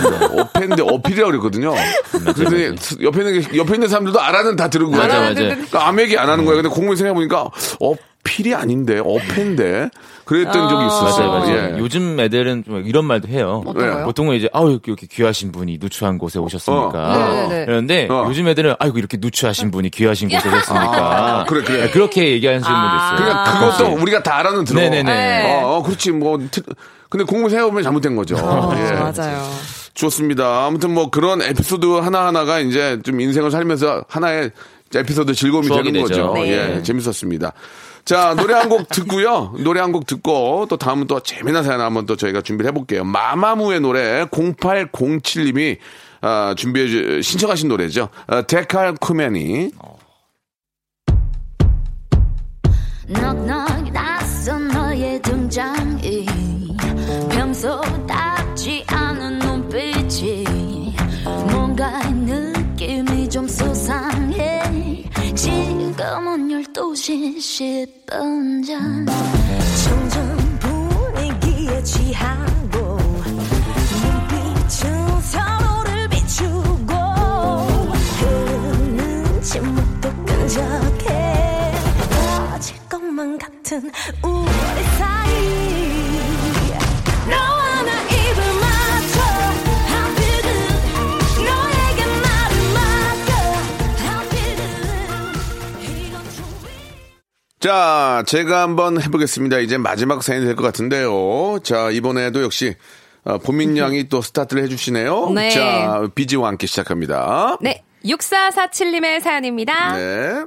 어필인데 0.41 0.83
어필이라고 0.83 1.31
그랬거든요. 1.33 1.75
그랬더니 2.35 2.77
옆에 3.03 3.21
있는 3.21 3.41
게- 3.41 3.57
옆에 3.59 3.75
있는 3.75 3.89
사람들도 3.89 4.21
알아는 4.21 4.57
다 4.57 4.69
들은 4.69 4.91
거예요. 4.91 5.03
맞아, 5.07 5.21
맞아. 5.21 5.57
그러니까 5.69 5.89
아무 5.89 6.01
얘기 6.01 6.17
안 6.19 6.29
하는 6.29 6.45
거예요. 6.45 6.63
근데 6.63 6.75
공부에 6.75 6.97
생각해 6.97 7.15
보니까 7.15 7.49
어필이 7.81 8.55
아닌데 8.55 9.01
어패인데 9.05 9.91
그랬던 10.25 10.69
적이 10.71 10.87
있었어요. 10.87 11.29
맞아요, 11.29 11.41
맞아요. 11.41 11.75
예. 11.75 11.79
요즘 11.79 12.19
애들은 12.19 12.65
좀 12.65 12.83
이런 12.87 13.05
말도 13.05 13.29
해요. 13.29 13.63
어떤 13.67 13.93
거요? 13.93 14.05
보통은 14.07 14.37
이제 14.37 14.49
아우 14.55 14.71
이렇게, 14.71 15.07
귀하신 15.07 15.53
분이 15.53 15.79
누추한 15.81 16.17
곳에 16.19 16.39
오셨습니까? 16.39 16.89
어. 17.13 17.17
네네네. 17.19 17.67
그런데 17.67 18.09
어. 18.11 18.25
요즘 18.29 18.49
애들은 18.49 18.75
아이고 18.79 18.99
이렇게 18.99 19.19
누추하신 19.21 19.71
분이 19.71 19.91
귀하신 19.91 20.29
곳에 20.31 20.49
오셨습니까? 20.49 21.41
아, 21.41 21.45
그래, 21.45 21.63
그래. 21.63 21.91
그렇게 21.91 22.31
얘기하는 22.31 22.63
분도 22.63 22.75
있어요. 22.75 23.17
그러니까 23.19 23.59
그것도 23.59 24.01
우리가 24.03 24.23
다 24.23 24.39
알아는 24.39 24.65
들어. 24.65 24.81
네네네. 24.81 25.03
네. 25.03 25.63
어, 25.63 25.77
어, 25.77 25.83
그렇지 25.83 26.13
뭐. 26.13 26.39
트- 26.51 26.63
근데 27.11 27.25
공부 27.25 27.49
생각해보면 27.51 27.83
잘못된 27.85 28.17
거죠. 28.17 28.35
예. 28.37 28.93
맞아요. 28.93 29.43
좋습니다. 29.93 30.67
아무튼 30.67 30.93
뭐 30.93 31.11
그런 31.11 31.41
에피소드 31.41 31.87
하나하나가 31.87 32.59
이제 32.59 32.99
좀 33.05 33.21
인생을 33.21 33.51
살면서 33.53 34.05
하나의 34.09 34.51
에피소드 34.97 35.35
즐거움이 35.35 35.69
되는 35.69 35.93
되죠. 35.93 36.03
거죠. 36.03 36.33
네. 36.35 36.77
예, 36.77 36.83
재밌었습니다. 36.83 37.53
자, 38.05 38.35
노래 38.35 38.53
한 38.55 38.69
곡 38.69 38.89
듣고요. 38.89 39.55
노래 39.65 39.81
한 39.81 39.93
곡 39.93 40.07
듣고 40.07 40.67
또 40.69 40.77
다음은 40.77 41.07
또 41.07 41.21
재미난 41.21 41.63
사연 41.65 41.81
한번 41.81 42.05
또 42.07 42.17
저희가 42.17 42.43
준비를 42.43 42.69
해볼게요. 42.69 43.05
마마무의 43.05 43.81
노래 43.81 44.25
0807님이 44.27 45.79
아, 46.21 46.55
준비해 46.57 46.87
주, 46.87 47.21
신청하신 47.23 47.69
노래죠. 47.69 48.09
아, 48.27 48.43
데칼 48.43 48.95
쿠메니. 49.01 49.71
넉넉 53.09 53.93
낯선 53.93 54.69
너의 54.69 55.21
등장이 55.21 56.27
평소답 57.31 58.34
10분 67.45 68.67
전. 68.67 69.07
점점 69.85 70.59
분위기에 70.59 71.83
취하고 71.85 72.97
눈빛은 74.03 75.21
서로를 75.21 76.09
비추고 76.09 76.95
흐르는 78.19 79.43
침묵도 79.43 80.25
끈적해. 80.25 81.73
터질 82.11 82.77
것만 82.89 83.39
같은 83.39 83.91
자, 97.65 98.23
제가 98.27 98.61
한번 98.61 99.01
해보겠습니다. 99.01 99.59
이제 99.61 99.79
마지막 99.79 100.23
사연이 100.23 100.45
될 100.45 100.55
것 100.55 100.63
같은데요. 100.65 101.61
자, 101.63 101.89
이번에도 101.91 102.43
역시 102.43 102.75
어, 103.25 103.39
보민 103.39 103.79
양이 103.79 104.07
또 104.11 104.21
스타트를 104.21 104.63
해주시네요. 104.65 105.31
네. 105.31 105.49
자, 105.49 106.07
BG와 106.15 106.49
함께 106.49 106.67
시작합니다. 106.67 107.57
네. 107.63 107.83
6447님의 108.05 109.23
사연입니다. 109.23 109.97
네. 109.97 110.45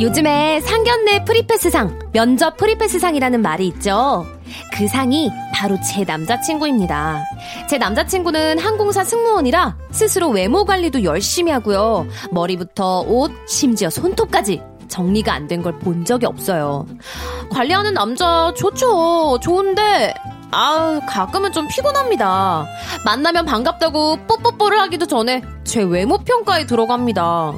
요즘에 0.00 0.60
상견례 0.62 1.24
free 1.24 1.47
pass상, 1.47 1.98
면접 2.12 2.56
free 2.56 2.74
pass상이라는 2.74 3.42
말이 3.42 3.66
있죠. 3.68 4.24
그 4.72 4.88
상이 4.88 5.30
바로 5.52 5.76
제 5.86 6.04
남자친구입니다. 6.04 7.22
제 7.68 7.76
남자친구는 7.76 8.58
항공사 8.58 9.04
승무원이라 9.04 9.76
스스로 9.90 10.28
외모 10.30 10.64
관리도 10.64 11.04
열심히 11.04 11.52
하고요. 11.52 12.06
머리부터 12.30 13.00
옷, 13.02 13.30
심지어 13.46 13.90
손톱까지 13.90 14.62
정리가 14.88 15.34
안 15.34 15.46
된 15.48 15.62
걸 15.62 15.78
본 15.78 16.04
적이 16.06 16.26
없어요. 16.26 16.86
관리하는 17.50 17.92
남자 17.92 18.54
좋죠. 18.56 19.38
좋은데 19.42 20.14
아 20.50 20.98
가끔은 21.06 21.52
좀 21.52 21.68
피곤합니다. 21.68 22.66
만나면 23.04 23.44
반갑다고 23.44 24.16
뽀뽀뽀를 24.26 24.80
하기도 24.80 25.06
전에 25.06 25.42
제 25.64 25.82
외모 25.82 26.16
평가에 26.18 26.64
들어갑니다. 26.66 27.52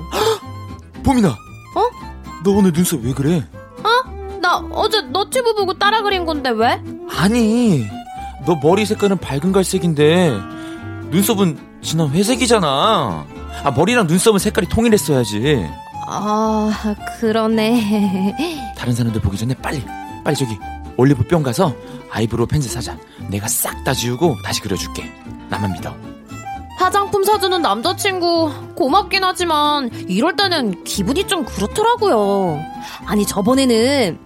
봄이나. 1.04 1.28
어? 1.28 2.11
너 2.44 2.50
오늘 2.52 2.72
눈썹 2.72 3.00
왜 3.02 3.12
그래? 3.12 3.44
어? 3.78 4.38
나 4.40 4.56
어제 4.72 5.00
너튜브 5.02 5.54
보고 5.54 5.74
따라 5.74 6.02
그린 6.02 6.24
건데 6.26 6.50
왜? 6.50 6.80
아니, 7.16 7.86
너 8.46 8.56
머리 8.62 8.84
색깔은 8.84 9.18
밝은 9.18 9.52
갈색인데 9.52 10.30
눈썹은 11.10 11.58
진한 11.82 12.10
회색이잖아. 12.10 13.26
아 13.64 13.70
머리랑 13.70 14.06
눈썹은 14.06 14.38
색깔이 14.38 14.68
통일했어야지. 14.68 15.66
아 16.08 16.94
그러네. 17.20 18.74
다른 18.76 18.92
사람들 18.94 19.20
보기 19.20 19.36
전에 19.36 19.54
빨리 19.54 19.84
빨리 20.24 20.36
저기 20.36 20.58
올리브 20.96 21.26
뿅 21.28 21.42
가서 21.42 21.74
eyebrow 22.10 22.46
pencil 22.46 22.70
사자. 22.70 22.96
내가 23.28 23.46
싹 23.48 23.84
다 23.84 23.92
지우고 23.92 24.36
다시 24.44 24.60
그려줄게. 24.60 25.10
나만 25.48 25.72
믿어. 25.72 25.94
화장품 26.82 27.22
사주는 27.22 27.62
남자친구 27.62 28.74
고맙긴 28.74 29.22
하지만 29.22 29.88
이럴 30.08 30.34
때는 30.34 30.82
기분이 30.82 31.28
좀 31.28 31.44
그렇더라고요. 31.44 32.60
아니 33.06 33.24
저번에는 33.24 34.18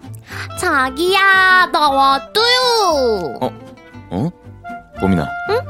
자기야 0.59 1.67
나왔어요. 1.67 3.39
어? 3.43 3.51
어? 4.11 4.31
봄이나. 4.99 5.29
응? 5.51 5.61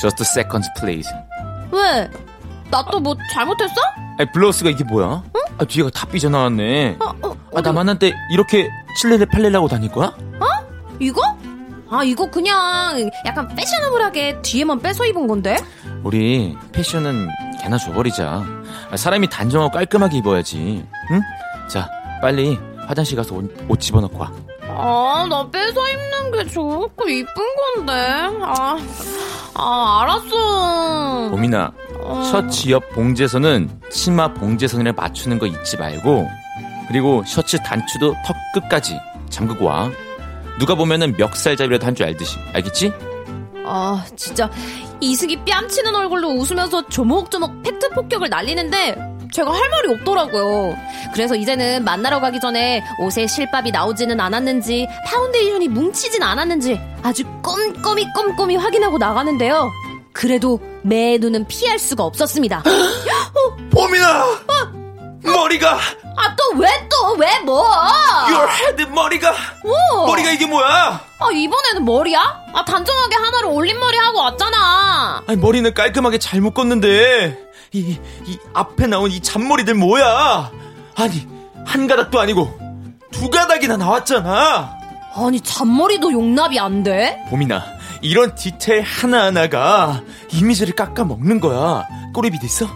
Just 0.00 0.22
a 0.22 0.24
second, 0.24 0.68
please. 0.78 1.10
왜? 1.72 2.08
나 2.70 2.84
또뭐 2.84 3.16
잘못했어? 3.32 3.74
아니 4.18 4.30
블러스가 4.30 4.70
이게 4.70 4.84
뭐야? 4.84 5.24
아 5.58 5.64
뒤에가 5.64 5.90
다 5.90 6.06
삐져나왔네. 6.06 6.98
어, 7.00 7.28
어, 7.28 7.36
아 7.56 7.60
나 7.62 7.72
만날 7.72 7.98
때 7.98 8.12
이렇게 8.32 8.70
칠레를 9.00 9.26
팔레라고 9.26 9.66
다닐 9.66 9.90
거야? 9.90 10.16
이거? 11.00 11.20
아 11.90 12.04
이거 12.04 12.28
그냥 12.30 13.10
약간 13.24 13.48
패셔너블하게 13.48 14.42
뒤에만 14.42 14.80
빼서 14.80 15.04
입은 15.06 15.26
건데? 15.26 15.56
우리 16.04 16.56
패션은 16.72 17.28
개나 17.60 17.76
줘버리자. 17.78 18.44
아, 18.90 18.96
사람이 18.96 19.28
단정하고 19.28 19.72
깔끔하게 19.72 20.18
입어야지. 20.18 20.86
응? 21.10 21.20
자, 21.68 21.88
빨리 22.22 22.58
화장실 22.86 23.16
가서 23.16 23.34
옷, 23.34 23.52
옷 23.68 23.80
집어넣고 23.80 24.18
와. 24.18 24.32
아, 24.68 25.26
나 25.28 25.48
빼서 25.50 25.80
입는 25.88 26.32
게 26.32 26.50
좋고 26.50 27.08
이쁜 27.08 27.34
건데. 27.74 27.92
아, 28.42 28.78
아 29.54 30.00
알았어. 30.02 31.30
봄이나 31.30 31.72
어. 32.00 32.22
셔츠 32.30 32.70
옆 32.70 32.88
봉제선은 32.90 33.80
치마 33.90 34.32
봉제선이랑 34.34 34.94
맞추는 34.96 35.38
거 35.38 35.46
잊지 35.46 35.76
말고 35.78 36.28
그리고 36.86 37.22
셔츠 37.26 37.58
단추도 37.58 38.14
턱 38.24 38.36
끝까지 38.54 38.98
잠그고 39.30 39.64
와. 39.66 39.90
누가 40.58 40.74
보면은 40.74 41.14
멱살잡이라도 41.16 41.86
한 41.86 41.94
줄 41.94 42.06
알듯이 42.06 42.36
알겠지? 42.54 42.92
아, 43.64 44.04
진짜 44.16 44.50
이승기 45.00 45.44
뺨치는 45.44 45.94
얼굴로 45.94 46.28
웃으면서 46.30 46.88
조목조목 46.88 47.62
팩트 47.62 47.90
폭격을 47.90 48.28
날리는데 48.28 48.96
제가 49.32 49.52
할 49.52 49.68
말이 49.68 49.92
없더라고요. 49.94 50.74
그래서 51.12 51.34
이제는 51.36 51.84
만나러 51.84 52.18
가기 52.20 52.40
전에 52.40 52.82
옷에 53.00 53.26
실밥이 53.26 53.70
나오지는 53.70 54.18
않았는지 54.18 54.88
파운데이션이 55.06 55.68
뭉치진 55.68 56.22
않았는지 56.22 56.80
아주 57.02 57.24
꼼꼼히 57.42 58.06
꼼꼼히 58.14 58.56
확인하고 58.56 58.98
나가는데요. 58.98 59.70
그래도 60.12 60.58
매 60.82 61.18
눈은 61.18 61.46
피할 61.46 61.78
수가 61.78 62.02
없었습니다. 62.04 62.62
보민아 63.70 64.24
머리가 65.22 65.74
아, 66.16 66.34
또 66.34 66.58
왜 66.58 66.66
또 66.88 67.14
왜 67.18 67.38
뭐? 67.44 67.62
your 68.28 68.48
head 68.50 68.86
머리가 68.92 69.30
어. 69.30 70.06
머리가 70.06 70.30
이게 70.32 70.46
뭐야? 70.46 71.00
아, 71.20 71.30
이번에는 71.32 71.84
머리야? 71.84 72.20
아, 72.54 72.64
단정하게 72.64 73.16
하나를 73.16 73.48
올림머리 73.48 73.96
하고 73.98 74.18
왔잖아. 74.20 75.22
아니 75.26 75.36
머리는 75.36 75.72
깔끔하게 75.74 76.18
잘 76.18 76.40
묶었는데 76.40 77.48
이, 77.72 77.98
이 78.26 78.38
앞에 78.54 78.86
나온 78.86 79.10
이 79.10 79.20
잔머리들 79.20 79.74
뭐야? 79.74 80.50
아니 80.96 81.26
한 81.66 81.86
가닥도 81.86 82.20
아니고 82.20 82.58
두 83.10 83.30
가닥이나 83.30 83.76
나왔잖아. 83.76 84.76
아니, 85.14 85.40
잔머리도 85.40 86.12
용납이 86.12 86.60
안 86.60 86.84
돼? 86.84 87.20
봄이나 87.30 87.64
이런 88.02 88.36
디테일 88.36 88.82
하나하나가 88.82 90.02
이미지를 90.32 90.76
깎아 90.76 91.04
먹는 91.04 91.40
거야. 91.40 91.84
꼬리빗 92.14 92.44
있어? 92.44 92.66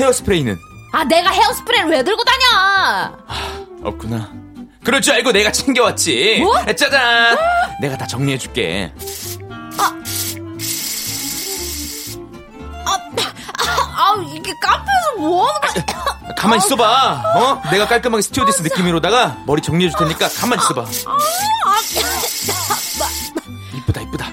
헤어스프레이는 0.00 0.56
아, 0.92 1.04
내가 1.04 1.30
헤어스프레이를 1.30 1.90
왜 1.90 2.02
들고 2.02 2.22
다녀? 2.24 3.16
없구나. 3.84 4.30
그럴 4.84 5.00
줄 5.00 5.14
알고 5.14 5.32
내가 5.32 5.52
챙겨왔지. 5.52 6.40
뭐? 6.40 6.64
짜잔. 6.74 7.36
내가 7.80 7.96
다 7.96 8.06
정리해줄게. 8.06 8.92
아, 13.94 14.16
이게 14.34 14.52
카페에서 14.60 15.16
뭐 15.18 15.46
하는 15.46 15.86
거야? 15.86 16.34
가만 16.36 16.58
있어봐. 16.58 17.22
어? 17.36 17.62
내가 17.70 17.86
깔끔하게 17.86 18.22
스튜어디스 18.22 18.62
느낌으로다가 18.62 19.38
머리 19.46 19.62
정리해줄 19.62 19.98
테니까 19.98 20.28
가만 20.28 20.58
있어봐. 20.58 20.84
이쁘다 23.76 24.00
이쁘다. 24.02 24.32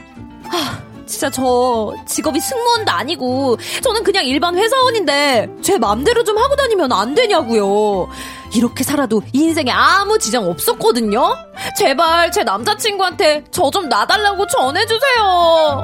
진짜 1.06 1.30
저 1.30 1.94
직업이 2.08 2.40
승무원도 2.40 2.92
아니고 2.92 3.58
저는 3.84 4.04
그냥 4.04 4.26
일반 4.26 4.58
회사원인데 4.58 5.50
제 5.62 5.78
맘대로 5.78 6.24
좀 6.24 6.38
하고 6.38 6.56
다니면 6.56 6.92
안 6.92 7.14
되냐고요. 7.14 8.10
이렇게 8.54 8.84
살아도 8.84 9.22
인생에 9.34 9.72
아무 9.72 10.18
지장 10.20 10.46
없었거든요. 10.48 11.36
제발 11.78 12.32
제 12.32 12.44
남자친구한테 12.44 13.44
저 13.52 13.70
좀 13.72 13.88
놔달라고 13.90 14.48
전해주세요. 14.48 15.84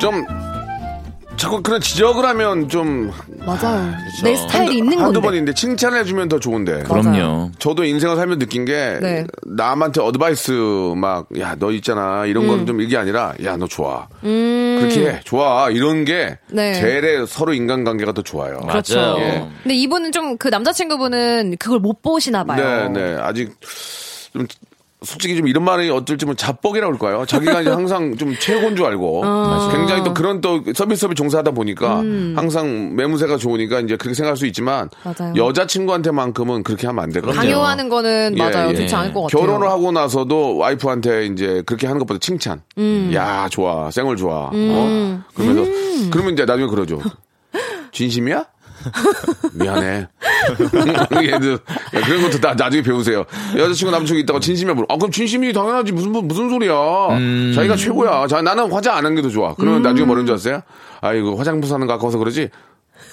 좀 0.00 0.26
자꾸 1.46 1.62
그런 1.62 1.80
지적을 1.80 2.24
하면 2.24 2.68
좀 2.68 3.12
맞아요. 3.38 3.94
내 4.24 4.34
스타일이 4.34 4.78
있는 4.78 4.98
한두 4.98 5.20
건데. 5.20 5.28
번인데 5.28 5.54
칭찬을 5.54 6.00
해주면 6.00 6.28
더 6.28 6.40
좋은데. 6.40 6.82
그럼요. 6.82 7.52
저도 7.60 7.84
인생을 7.84 8.16
살면서 8.16 8.40
느낀 8.40 8.64
게 8.64 8.98
네. 9.00 9.24
남한테 9.46 10.00
어드바이스 10.00 10.94
막 10.96 11.28
야 11.38 11.54
너 11.56 11.70
있잖아 11.70 12.26
이런 12.26 12.44
음. 12.44 12.48
건좀 12.48 12.80
이게 12.80 12.96
아니라 12.96 13.32
야 13.44 13.56
너 13.56 13.66
좋아 13.68 14.08
그렇게 14.20 15.06
해 15.08 15.20
좋아 15.24 15.70
이런 15.70 16.04
게 16.04 16.36
네. 16.50 16.74
제일 16.74 17.26
서로 17.28 17.54
인간관계가 17.54 18.10
더 18.12 18.22
좋아요. 18.22 18.58
그렇죠. 18.58 18.96
맞아요. 18.98 19.16
예. 19.20 19.48
근데 19.62 19.74
이분은 19.76 20.10
좀 20.12 20.36
그 20.38 20.48
남자친구분은 20.48 21.56
그걸 21.58 21.78
못 21.78 22.02
보시나 22.02 22.42
봐요. 22.44 22.90
네, 22.90 23.00
네. 23.00 23.16
아직 23.20 23.52
좀 24.32 24.46
솔직히 25.06 25.36
좀 25.36 25.48
이런 25.48 25.64
말이 25.64 25.88
어쩔지 25.88 26.26
뭐 26.26 26.34
자뻑이라고 26.34 26.92
할까요? 26.92 27.24
자기가 27.26 27.62
이제 27.62 27.70
항상 27.76 28.16
좀 28.16 28.34
최고인 28.38 28.76
줄 28.76 28.84
알고 28.84 29.24
어. 29.24 29.68
굉장히 29.72 30.04
또 30.04 30.12
그런 30.12 30.40
또 30.40 30.62
서비스업에 30.74 31.14
종사하다 31.14 31.52
보니까 31.52 32.00
음. 32.00 32.34
항상 32.36 32.94
매무새가 32.96 33.36
좋으니까 33.38 33.80
이제 33.80 33.96
그렇게 33.96 34.14
생각할 34.14 34.36
수 34.36 34.46
있지만 34.46 34.90
맞아요. 35.04 35.34
여자친구한테만큼은 35.36 36.62
그렇게 36.62 36.86
하면 36.88 37.04
안 37.04 37.10
되거든요. 37.12 37.40
강요하는 37.40 37.88
거는 37.88 38.34
예, 38.36 38.38
맞아요. 38.38 38.70
예. 38.70 38.74
좋지 38.74 38.94
않을 38.94 39.12
것 39.14 39.22
같아요. 39.22 39.40
결혼을 39.40 39.68
하고 39.68 39.92
나서도 39.92 40.56
와이프한테 40.56 41.26
이제 41.26 41.62
그렇게 41.64 41.86
하는 41.86 41.98
것보다 42.00 42.18
칭찬. 42.20 42.62
음. 42.78 43.10
야, 43.14 43.48
좋아. 43.48 43.90
생얼 43.90 44.16
좋아. 44.16 44.50
어? 44.52 45.22
그러면서 45.34 46.10
그러면 46.10 46.32
이제 46.34 46.44
나중에 46.44 46.68
그러죠. 46.68 47.00
진심이야? 47.92 48.44
미안해. 49.54 50.06
얘들 51.22 51.58
그런 52.04 52.22
것도 52.22 52.40
다 52.40 52.54
나중에 52.54 52.82
배우세요. 52.82 53.24
여자친구 53.56 53.90
남자친구 53.90 54.20
있다고 54.20 54.40
진심이야 54.40 54.74
물어. 54.74 54.86
아 54.88 54.96
그럼 54.96 55.10
진심이 55.10 55.52
당연하지 55.52 55.92
무슨 55.92 56.12
무슨 56.12 56.48
소리야. 56.50 56.72
자기가 57.54 57.76
최고야. 57.76 58.26
자 58.26 58.42
나는 58.42 58.70
화장 58.70 58.96
안 58.96 59.04
하는 59.04 59.16
게더 59.16 59.28
좋아. 59.30 59.54
그러면 59.54 59.82
나중에 59.82 60.04
뭐라는 60.06 60.26
줄 60.26 60.34
아세요? 60.34 60.60
아이고 61.00 61.36
화장품 61.36 61.68
사는 61.68 61.86
거 61.86 61.92
아까워서 61.94 62.18
그러지. 62.18 62.50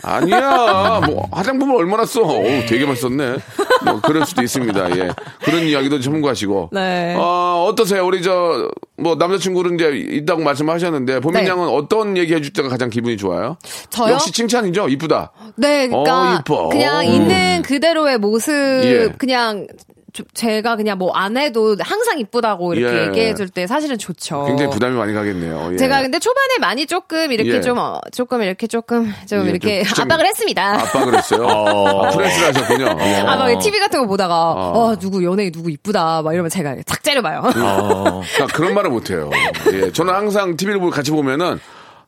아니야. 0.04 1.02
뭐 1.06 1.28
화장품을 1.32 1.76
얼마나 1.78 2.06
써? 2.06 2.22
어우, 2.22 2.66
되게 2.68 2.86
많이 2.86 2.98
썼네. 2.98 3.38
뭐 3.86 4.02
그럴 4.02 4.26
수도 4.26 4.42
있습니다. 4.44 4.98
예. 4.98 5.10
그런 5.44 5.63
이야기도 5.63 6.00
참고하시고. 6.00 6.70
네. 6.74 7.16
어, 7.18 7.66
어떠세요? 7.70 8.06
우리 8.06 8.22
저 8.22 8.70
뭐 8.96 9.16
남자친구는 9.16 9.76
이제 9.76 9.89
있다고 10.18 10.44
말씀하셨는데 10.44 11.20
보민 11.20 11.44
네. 11.44 11.50
양은 11.50 11.68
어떤 11.68 12.16
얘기 12.16 12.34
해줄 12.34 12.54
때가 12.54 12.70
가장 12.70 12.89
기분이 12.89 13.18
좋아요? 13.18 13.58
저요? 13.89 14.13
역시 14.13 14.32
칭찬이죠. 14.32 14.88
이쁘다. 14.88 15.32
네, 15.56 15.88
그러니까 15.88 16.22
어, 16.36 16.39
이뻐. 16.39 16.70
그냥 16.70 16.98
어. 17.00 17.04
있는 17.04 17.63
그대로의 17.63 18.20
모습 18.20 18.52
예. 18.54 19.10
그냥 19.18 19.66
좀 19.68 19.93
제가 20.34 20.76
그냥 20.76 20.97
뭐 20.97 21.13
안 21.15 21.38
해도 21.38 21.76
항상 21.80 22.19
이쁘다고 22.19 22.73
이렇게 22.73 22.97
예. 22.97 23.08
얘기해 23.08 23.36
줄 23.36 23.49
때 23.49 23.67
사실은 23.67 23.97
좋죠. 23.97 24.45
굉장히 24.45 24.71
부담이 24.71 24.95
많이 24.95 25.13
가겠네요. 25.13 25.69
예. 25.73 25.78
제가 25.78 26.02
근데 26.02 26.19
초반에 26.19 26.58
많이 26.60 26.86
조금 26.86 27.32
이렇게 27.32 27.56
예. 27.56 27.62
좀 27.62 27.78
어, 27.78 27.99
조금 28.12 28.41
이렇게 28.41 28.67
조금 28.67 29.13
좀 29.28 29.45
예, 29.45 29.49
이렇게 29.49 29.84
좀- 29.84 29.93
좀 29.95 30.04
압박을 30.04 30.26
했습니다. 30.26 30.73
압박을 30.82 31.17
했어요. 31.17 31.45
아, 32.04 32.10
프레스를 32.10 32.47
하셨군요. 32.49 32.97
예. 32.99 33.15
아, 33.21 33.36
막 33.36 33.58
TV 33.60 33.80
같은 33.80 33.99
거 34.02 34.08
보다가, 34.08 34.52
어, 34.54 34.95
누구, 34.97 35.23
연예인 35.23 35.52
누구 35.52 35.69
이쁘다, 35.71 36.21
막 36.23 36.34
이러면 36.34 36.49
제가 36.49 36.76
착 36.86 37.04
째려봐요. 37.04 37.39
어. 37.58 38.21
아, 38.41 38.45
그런 38.54 38.73
말을 38.73 38.89
못 38.89 39.10
해요. 39.10 39.30
예, 39.71 39.91
저는 39.91 40.13
항상 40.13 40.56
TV를 40.58 40.80
같이 40.89 41.12
보면은 41.12 41.60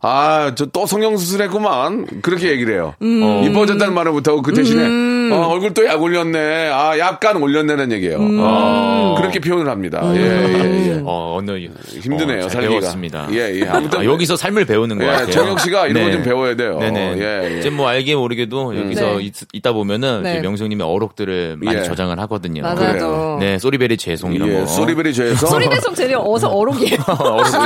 아, 0.02 0.52
저 0.56 0.66
또 0.76 0.86
성형수술 0.86 1.42
했구만. 1.44 2.06
그렇게 2.22 2.50
얘기를 2.50 2.74
해요. 2.74 2.94
음. 3.02 3.44
이뻐졌다는 3.46 3.94
말을 3.94 4.12
못하고 4.12 4.42
그 4.42 4.54
대신에 4.54 5.34
어, 5.34 5.48
얼굴 5.48 5.74
또 5.74 5.84
약 5.86 6.02
올렸네. 6.02 6.70
아, 6.72 6.98
약간 7.00 7.38
올렸네는 7.42 7.92
얘기예요. 7.94 8.18
음. 8.18 8.40
아, 8.42 9.16
그렇게 9.18 9.40
표현을 9.40 9.72
합니다. 9.72 10.02
예, 10.16 10.20
예, 10.20 10.88
예. 10.98 11.02
어, 11.06 11.36
오늘 11.38 11.70
힘드네요, 11.88 12.40
어, 12.40 12.42
잘 12.42 12.52
살기가. 12.64 12.80
배웠습니다. 12.80 13.28
예, 13.32 13.62
예. 13.62 13.68
아무튼 13.68 14.00
아, 14.02 14.06
여기서 14.06 14.36
삶을 14.36 14.66
배우는 14.66 14.98
것 14.98 15.06
예, 15.06 15.10
같아요. 15.10 15.32
정혁 15.32 15.60
씨가 15.62 15.88
이런 15.88 16.06
거좀 16.06 16.24
배워야 16.24 16.56
돼요. 16.56 16.78
네네. 16.80 17.16
예, 17.18 17.52
예. 17.56 17.60
이제 17.60 17.70
뭐 17.70 17.88
알게 17.88 18.16
모르게도 18.16 18.78
여기서 18.78 19.18
네. 19.20 19.24
있, 19.54 19.62
다 19.64 19.72
보면은 19.72 20.24
네. 20.24 20.34
이제 20.34 20.42
명수님의 20.42 20.86
어록들을 20.86 21.58
많이 21.62 21.80
예. 21.80 21.84
저장을 21.84 22.20
하거든요. 22.22 22.62
맞아요. 22.64 23.38
네, 23.40 23.58
sorry 23.58 23.80
very 23.80 23.98
죄송 23.98 24.34
이런 24.34 24.50
예, 24.50 24.60
거. 24.60 24.66
sorry 24.68 24.93
very 24.93 25.14
죄에서 25.14 25.48
sorry 25.48 25.63
very 25.63 25.75
죄송 25.75 25.96
제일 25.96 26.16
어서 26.18 26.48
어록이에요. 26.54 26.98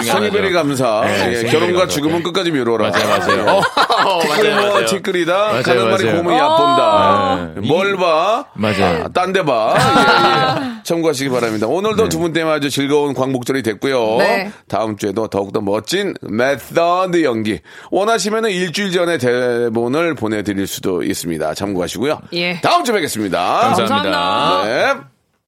sorry 0.06 0.31
very 0.31 0.52
감사. 0.54 1.02
네, 1.06 1.32
예, 1.32 1.36
sorry 1.38 1.46
very 1.46 1.52
결혼과. 1.52 1.88
죽음은 1.88 2.19
끝까지 2.24 2.52
미뤄라. 2.52 2.90
맞아요, 2.90 3.08
맞아요. 3.10 3.46
예. 3.46 3.50
어, 3.50 4.20
티끌 4.22 4.50
맞아요, 4.52 4.62
모아 4.62 4.74
맞아요. 4.74 4.86
티끌이다. 4.86 5.34
맞아요, 5.38 5.64
가는 5.64 5.90
말이 5.92 6.04
맞아요. 6.06 6.18
고우면 6.24 6.38
얕본다. 6.38 7.52
네. 7.62 7.68
뭘 7.68 7.98
봐? 7.98 8.46
맞아요. 8.54 9.08
딴데 9.14 9.44
봐. 9.44 9.76
예, 9.78 10.66
예. 10.66 10.70
참고하시기 10.84 11.30
바랍니다. 11.30 11.68
오늘도 11.68 12.10
두분 12.10 12.34
때문에 12.34 12.56
아주 12.56 12.70
즐거운 12.70 13.14
광복절이 13.14 13.64
됐고요. 13.64 14.18
네. 14.18 14.52
다음 14.68 14.98
주에도 14.98 15.28
더욱더 15.28 15.62
멋진 15.62 16.14
메서드 16.22 17.24
연기. 17.24 17.60
원하시면 17.92 18.46
일주일 18.46 18.92
전에 18.92 19.18
대본을 19.18 20.16
보내드릴 20.16 20.66
수도 20.68 21.04
있습니다. 21.04 21.54
참고하시고요. 21.54 22.20
예. 22.34 22.60
다음 22.62 22.84
주에 22.84 22.96
뵙겠습니다. 22.96 23.74
감사합니다. 23.76 24.64
네. 24.66 24.94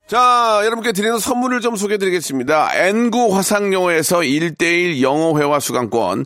자, 0.08 0.60
여러분께 0.66 0.92
드리는 0.92 1.18
선물을 1.20 1.62
좀 1.62 1.78
소개해 1.78 1.98
드리겠습니다. 1.98 2.72
N구 2.76 3.34
화상영어에서 3.34 4.18
1대1 4.18 5.02
영어회화 5.02 5.62
수강권, 5.62 6.26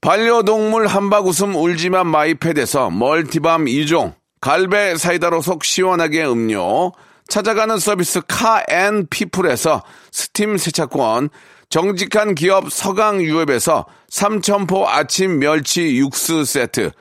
반려동물 0.00 0.86
한바구음 0.86 1.54
울지만 1.54 2.06
마이패드에서 2.06 2.88
multi 2.88 3.31
balm 3.31 3.66
2종, 3.66 4.14
갈배 4.40 4.96
사이다로 4.96 5.42
속 5.42 5.62
시원하게 5.62 6.24
음료, 6.24 6.92
찾아가는 7.28 7.78
서비스 7.78 8.22
카앤 8.26 9.08
피플에서 9.10 9.82
스팀 10.10 10.56
세차권, 10.56 11.28
정직한 11.68 12.34
기업 12.34 12.72
서강유업에서 12.72 13.84
삼천포 14.08 14.88
아침 14.88 15.38
멸치 15.38 15.98
육수 15.98 16.46
세트, 16.46 16.92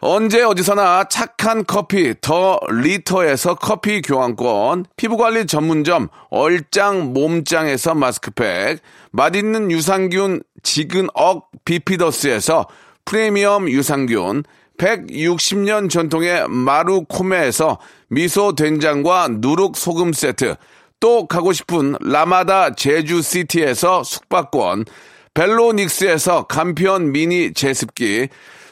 언제 0.00 0.42
어디서나 0.44 1.04
착한 1.08 1.64
커피 1.66 2.14
더 2.20 2.60
리터에서 2.70 3.56
커피 3.56 4.02
교환권, 4.02 4.86
피부관리 4.96 5.46
전문점 5.46 6.08
얼짱 6.30 7.12
몸짱에서 7.12 7.96
마스크팩, 7.96 8.80
맛있는 9.16 9.70
유산균 9.70 10.42
지근억 10.62 11.48
비피더스에서 11.64 12.66
프리미엄 13.06 13.70
유산균, 13.70 14.44
160년 14.76 15.88
전통의 15.88 16.46
마루코메에서 16.48 17.78
미소 18.08 18.54
된장과 18.54 19.28
누룩 19.40 19.78
소금 19.78 20.12
세트, 20.12 20.56
또 21.00 21.26
가고 21.26 21.54
싶은 21.54 21.96
라마다 22.00 22.74
제주시티에서 22.74 24.04
숙박권, 24.04 24.84
벨로닉스에서 25.32 26.42
간편 26.44 27.10
미니 27.10 27.54
제습기, 27.54 28.28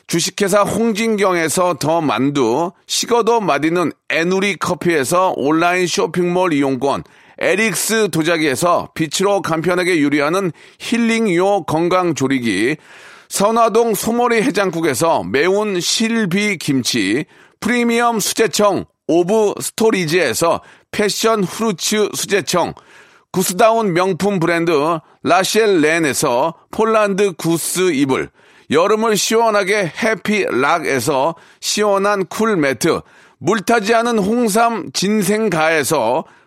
주식회사 0.08 0.60
홍진경에서 0.60 1.76
더 1.80 2.02
만두, 2.02 2.70
식어도 2.86 3.40
맛있는 3.40 3.92
에누리 4.10 4.56
커피에서 4.56 5.32
온라인 5.36 5.86
쇼핑몰 5.86 6.52
이용권, 6.52 7.04
에릭스 7.38 8.10
도자기에서 8.10 8.90
빛으로 8.94 9.42
간편하게 9.42 10.02
요리하는 10.02 10.52
힐링요 10.78 11.64
건강조리기, 11.64 12.76
선화동 13.28 13.94
소머리 13.94 14.42
해장국에서 14.42 15.24
매운 15.24 15.80
실비 15.80 16.58
김치, 16.58 17.24
프리미엄 17.60 18.20
수제청 18.20 18.84
오브 19.08 19.54
스토리지에서 19.60 20.60
passion 20.90 21.42
fruits 21.44 22.10
수제청, 22.14 22.74
구스다운 23.32 23.92
명품 23.92 24.38
브랜드 24.38 24.70
라셸 25.24 25.80
렌에서 25.80 26.54
폴란드 26.70 27.32
구스 27.32 27.92
이불, 27.92 28.30
여름을 28.70 29.16
시원하게 29.16 29.92
해피락에서 30.02 31.34
시원한 31.60 32.26
쿨 32.26 32.56
매트, 32.56 33.00
물타지 33.38 33.94
않은 33.94 34.18
홍삼 34.18 34.90
진생가에서 34.92 36.24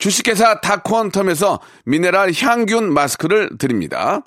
주식회사 0.00 0.60
다콘텀에서 0.60 1.60
미네랄 1.84 2.32
향균 2.34 2.92
마스크를 2.92 3.50
드립니다. 3.58 4.22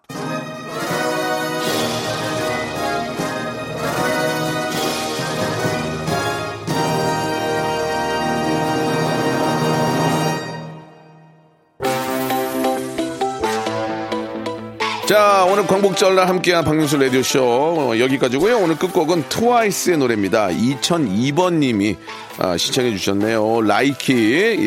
자, 15.06 15.46
오늘 15.50 15.68
광복절날 15.68 16.30
함께한 16.30 16.64
박명수 16.64 16.96
라디오쇼 16.98 17.44
어, 17.44 18.00
여기까지고요 18.00 18.58
오늘 18.60 18.78
끝곡은 18.78 19.26
트와이스의 19.28 19.98
노래입니다. 19.98 20.48
2002번님이 20.48 21.98
아, 22.38 22.56
시청해 22.56 22.96
주셨네요. 22.96 23.62
라이키. 23.62 24.14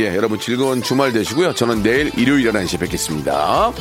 예, 0.02 0.14
여러분 0.14 0.38
즐거운 0.38 0.82
주말 0.82 1.12
되시고요. 1.12 1.54
저는 1.54 1.82
내일 1.82 2.12
일요일 2.18 2.52
11시에 2.52 2.78
뵙겠습니다. 2.80 3.72